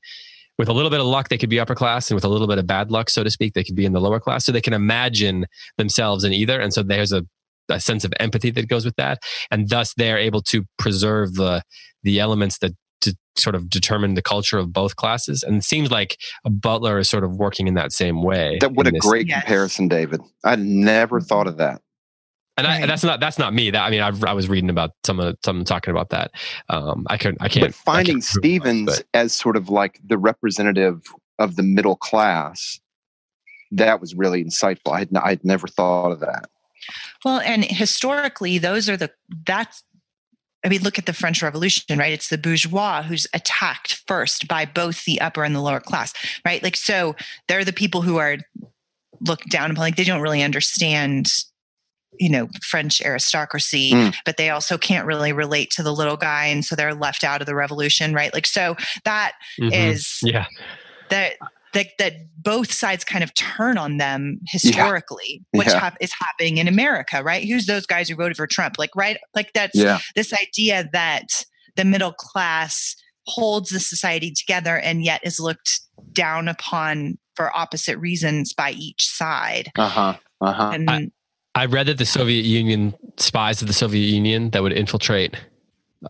[0.57, 2.47] with a little bit of luck, they could be upper class, and with a little
[2.47, 4.45] bit of bad luck, so to speak, they could be in the lower class.
[4.45, 5.45] So they can imagine
[5.77, 7.23] themselves in either, and so there's a,
[7.69, 9.19] a sense of empathy that goes with that,
[9.51, 11.63] and thus they're able to preserve the
[12.03, 15.43] the elements that to sort of determine the culture of both classes.
[15.43, 18.57] And it seems like a butler is sort of working in that same way.
[18.61, 19.41] That what a great yes.
[19.41, 20.21] comparison, David.
[20.43, 21.27] I'd never mm-hmm.
[21.27, 21.82] thought of that
[22.57, 22.83] and right.
[22.83, 23.71] I, that's not that's not me.
[23.71, 26.31] That I mean, I've, i was reading about some someone talking about that.
[26.69, 27.67] Um, I could I can't.
[27.67, 31.01] But finding can't Stevens much, as sort of like the representative
[31.39, 32.79] of the middle class,
[33.71, 34.93] that was really insightful.
[34.93, 36.49] I'd I'd never thought of that.
[37.25, 39.11] Well, and historically, those are the
[39.45, 39.83] that's.
[40.65, 42.13] I mean, look at the French Revolution, right?
[42.13, 46.13] It's the bourgeois who's attacked first by both the upper and the lower class,
[46.45, 46.63] right?
[46.63, 47.17] Like, so
[47.49, 48.37] they're the people who are
[49.19, 49.81] looked down upon.
[49.81, 51.29] Like, they don't really understand
[52.19, 54.15] you know french aristocracy mm.
[54.25, 57.41] but they also can't really relate to the little guy and so they're left out
[57.41, 59.73] of the revolution right like so that mm-hmm.
[59.73, 60.45] is yeah
[61.09, 61.33] that
[61.73, 65.57] that that both sides kind of turn on them historically yeah.
[65.59, 65.91] which yeah.
[65.99, 69.51] is happening in america right who's those guys who voted for trump like right like
[69.53, 69.99] that's yeah.
[70.15, 71.45] this idea that
[71.75, 72.95] the middle class
[73.25, 75.79] holds the society together and yet is looked
[76.11, 81.09] down upon for opposite reasons by each side uh-huh uh-huh and I,
[81.55, 85.35] I read that the Soviet Union spies of the Soviet Union that would infiltrate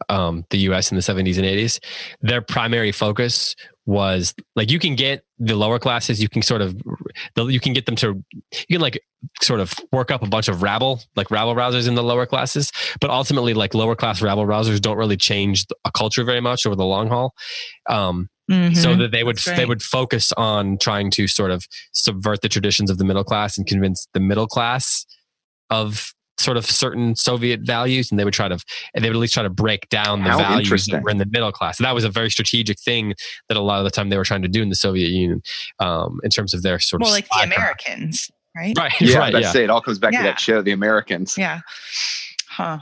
[0.10, 0.91] um, the U.S.
[0.91, 1.80] in the 70s and 80s,
[2.22, 3.56] their primary focus
[3.86, 6.76] was like you can get the lower classes, you can sort of
[7.36, 9.02] you can get them to you can like
[9.41, 12.72] sort of work up a bunch of rabble like rabble rousers in the lower classes,
[13.02, 16.76] but ultimately like lower class rabble rousers don't really change a culture very much over
[16.76, 17.34] the long haul.
[17.90, 18.74] Um, Mm-hmm.
[18.74, 19.56] so that they would right.
[19.56, 23.57] they would focus on trying to sort of subvert the traditions of the middle class
[23.57, 25.06] and convince the middle class
[25.74, 28.58] of sort of certain Soviet values, and they would try to
[28.95, 31.26] they would at least try to break down the How values that were in the
[31.26, 31.80] middle class.
[31.80, 33.14] And that was a very strategic thing
[33.48, 35.41] that a lot of the time they were trying to do in the Soviet Union
[35.80, 38.78] um, in terms of their sort More of like the Americans, right?
[38.78, 38.94] right?
[39.02, 39.52] Yeah, right, I yeah.
[39.52, 41.38] say it all comes back to that show, The Americans.
[41.38, 41.62] Yeah.
[42.48, 42.80] Huh.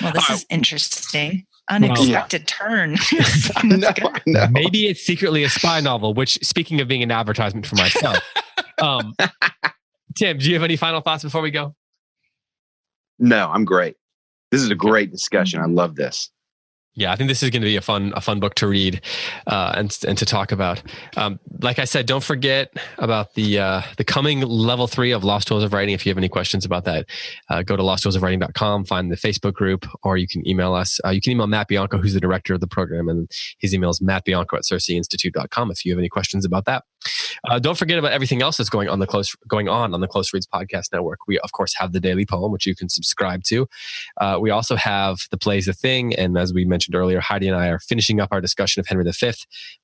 [0.00, 1.46] Well, this All is interesting.
[1.68, 2.96] Unexpected turn.
[3.64, 3.90] No,
[4.26, 4.46] no.
[4.52, 6.14] Maybe it's secretly a spy novel.
[6.14, 8.18] Which, speaking of being an advertisement for myself,
[8.80, 9.14] um,
[10.16, 11.74] Tim, do you have any final thoughts before we go?
[13.18, 13.96] No, I'm great.
[14.50, 15.60] This is a great discussion.
[15.60, 15.70] Mm-hmm.
[15.70, 16.30] I love this.
[16.98, 19.02] Yeah, I think this is going to be a fun a fun book to read
[19.46, 20.82] uh, and and to talk about.
[21.16, 25.46] Um, like I said, don't forget about the uh, the coming level three of Lost
[25.46, 25.94] Tools of Writing.
[25.94, 27.06] If you have any questions about that,
[27.50, 30.98] uh, go to losttoolsofwriting.com, find the Facebook group, or you can email us.
[31.04, 33.90] Uh, you can email Matt Bianco, who's the director of the program, and his email
[33.90, 36.84] is mattbianco at circeinstitute.com if you have any questions about that.
[37.48, 40.08] Uh, don't forget about everything else that's going on the close going on on the
[40.08, 41.20] Close Reads Podcast Network.
[41.28, 43.68] We of course have the Daily Poem, which you can subscribe to.
[44.20, 47.56] Uh, we also have the Plays the Thing, and as we mentioned earlier, Heidi and
[47.56, 49.32] I are finishing up our discussion of Henry V.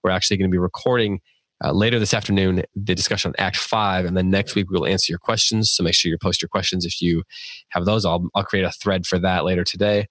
[0.03, 1.20] We're actually going to be recording
[1.65, 5.12] uh, later this afternoon the discussion on Act Five, and then next week we'll answer
[5.12, 5.70] your questions.
[5.70, 7.23] So make sure you post your questions if you
[7.70, 8.05] have those.
[8.05, 10.09] I'll I'll create a thread for that later today.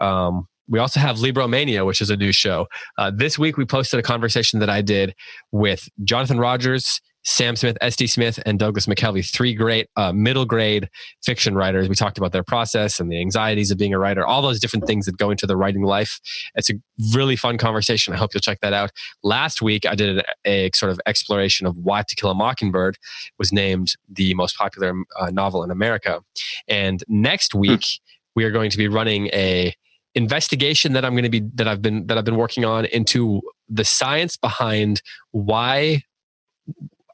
[0.00, 2.66] Um, we also have Libromania, which is a new show.
[2.96, 5.14] Uh, this week we posted a conversation that I did
[5.52, 8.06] with Jonathan Rogers, Sam Smith, S.D.
[8.06, 10.88] Smith, and Douglas McKelvey, three great uh, middle grade
[11.22, 11.88] fiction writers.
[11.88, 14.86] We talked about their process and the anxieties of being a writer, all those different
[14.86, 16.20] things that go into the writing life.
[16.54, 16.74] It's a
[17.14, 18.12] really fun conversation.
[18.12, 18.92] I hope you'll check that out.
[19.22, 22.98] Last week, I did a, a sort of exploration of why To Kill a Mockingbird
[23.38, 26.20] was named the most popular uh, novel in America.
[26.68, 27.86] And next week,
[28.34, 29.74] we are going to be running a
[30.14, 33.40] investigation that I'm going to be that I've been that I've been working on into
[33.68, 35.02] the science behind
[35.32, 36.02] why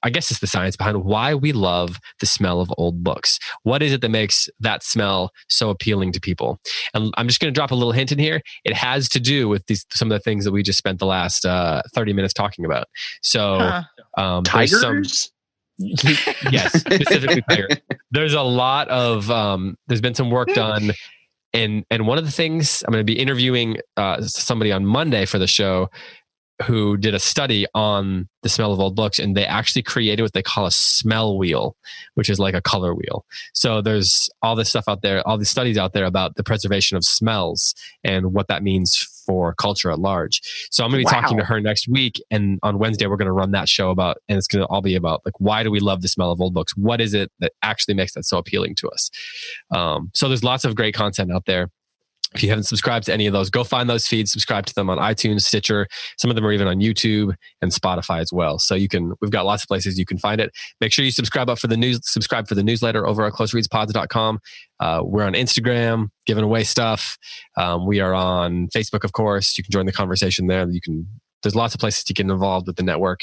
[0.02, 3.38] I guess it's the science behind why we love the smell of old books.
[3.64, 6.58] What is it that makes that smell so appealing to people?
[6.94, 8.40] And I'm just going to drop a little hint in here.
[8.64, 11.06] It has to do with these some of the things that we just spent the
[11.06, 12.86] last uh, 30 minutes talking about.
[13.22, 13.82] So Huh.
[14.22, 15.32] um, there's some- Tigers?
[16.50, 17.68] yes, specifically tiger.
[18.10, 20.90] There's a lot of um, there's been some work done,
[21.54, 25.24] and and one of the things I'm going to be interviewing uh, somebody on Monday
[25.24, 25.88] for the show
[26.66, 30.32] who did a study on the smell of old books, and they actually created what
[30.32, 31.76] they call a smell wheel,
[32.14, 33.24] which is like a color wheel.
[33.54, 36.96] So there's all this stuff out there, all these studies out there about the preservation
[36.96, 37.74] of smells
[38.04, 38.96] and what that means
[39.26, 40.40] for culture at large.
[40.70, 43.26] So I'm going to be talking to her next week, and on Wednesday we're going
[43.26, 45.70] to run that show about, and it's going to all be about like why do
[45.70, 46.76] we love the smell of old books?
[46.76, 49.10] What is it that actually makes that so appealing to us?
[49.74, 51.70] Um, so there's lots of great content out there.
[52.34, 54.88] If you haven't subscribed to any of those, go find those feeds, subscribe to them
[54.88, 55.88] on iTunes, Stitcher.
[56.16, 58.58] Some of them are even on YouTube and Spotify as well.
[58.58, 60.52] So you can, we've got lots of places you can find it.
[60.80, 64.38] Make sure you subscribe up for the news, subscribe for the newsletter over at closereadspods.com.
[64.78, 67.18] Uh, we're on Instagram, giving away stuff.
[67.56, 69.58] Um, we are on Facebook, of course.
[69.58, 70.68] You can join the conversation there.
[70.68, 71.08] You can,
[71.42, 73.20] there's lots of places to get involved with the network.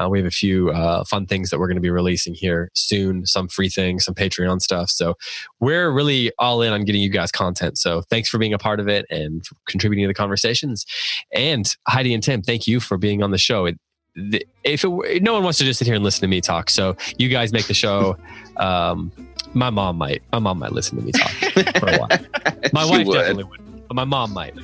[0.00, 2.70] Uh, we have a few uh, fun things that we're going to be releasing here
[2.74, 4.90] soon, some free things, some Patreon stuff.
[4.90, 5.14] So
[5.60, 7.78] we're really all in on getting you guys content.
[7.78, 10.84] So thanks for being a part of it and for contributing to the conversations.
[11.32, 13.66] And Heidi and Tim, thank you for being on the show.
[13.66, 13.78] It,
[14.16, 16.68] the, if it, no one wants to just sit here and listen to me talk,
[16.68, 18.16] so you guys make the show.
[18.56, 19.12] Um,
[19.54, 20.22] my mom might.
[20.32, 21.30] My mom might listen to me talk
[21.78, 22.08] for a while.
[22.72, 23.14] My wife would.
[23.14, 24.54] definitely would, but my mom might.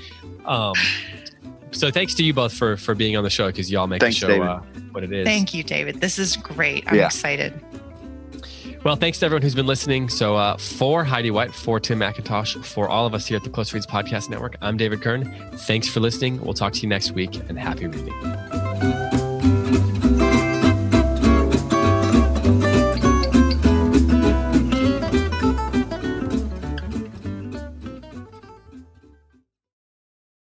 [0.44, 0.74] Um,
[1.76, 4.20] so thanks to you both for for being on the show because y'all make Thanks,
[4.20, 4.60] the show uh,
[4.92, 5.26] what it is.
[5.26, 6.00] Thank you, David.
[6.00, 6.84] This is great.
[6.86, 7.06] I'm Yeah.
[7.06, 7.52] excited.
[8.84, 10.08] Well, thanks to everyone who's been listening.
[10.08, 13.50] So, uh, for Heidi White, for Tim McIntosh, for all of us here at the
[13.50, 15.34] Close Reads Podcast Network, I'm David Kern.
[15.54, 16.40] Thanks for listening.
[16.40, 19.05] We'll talk to you next week and happy reading.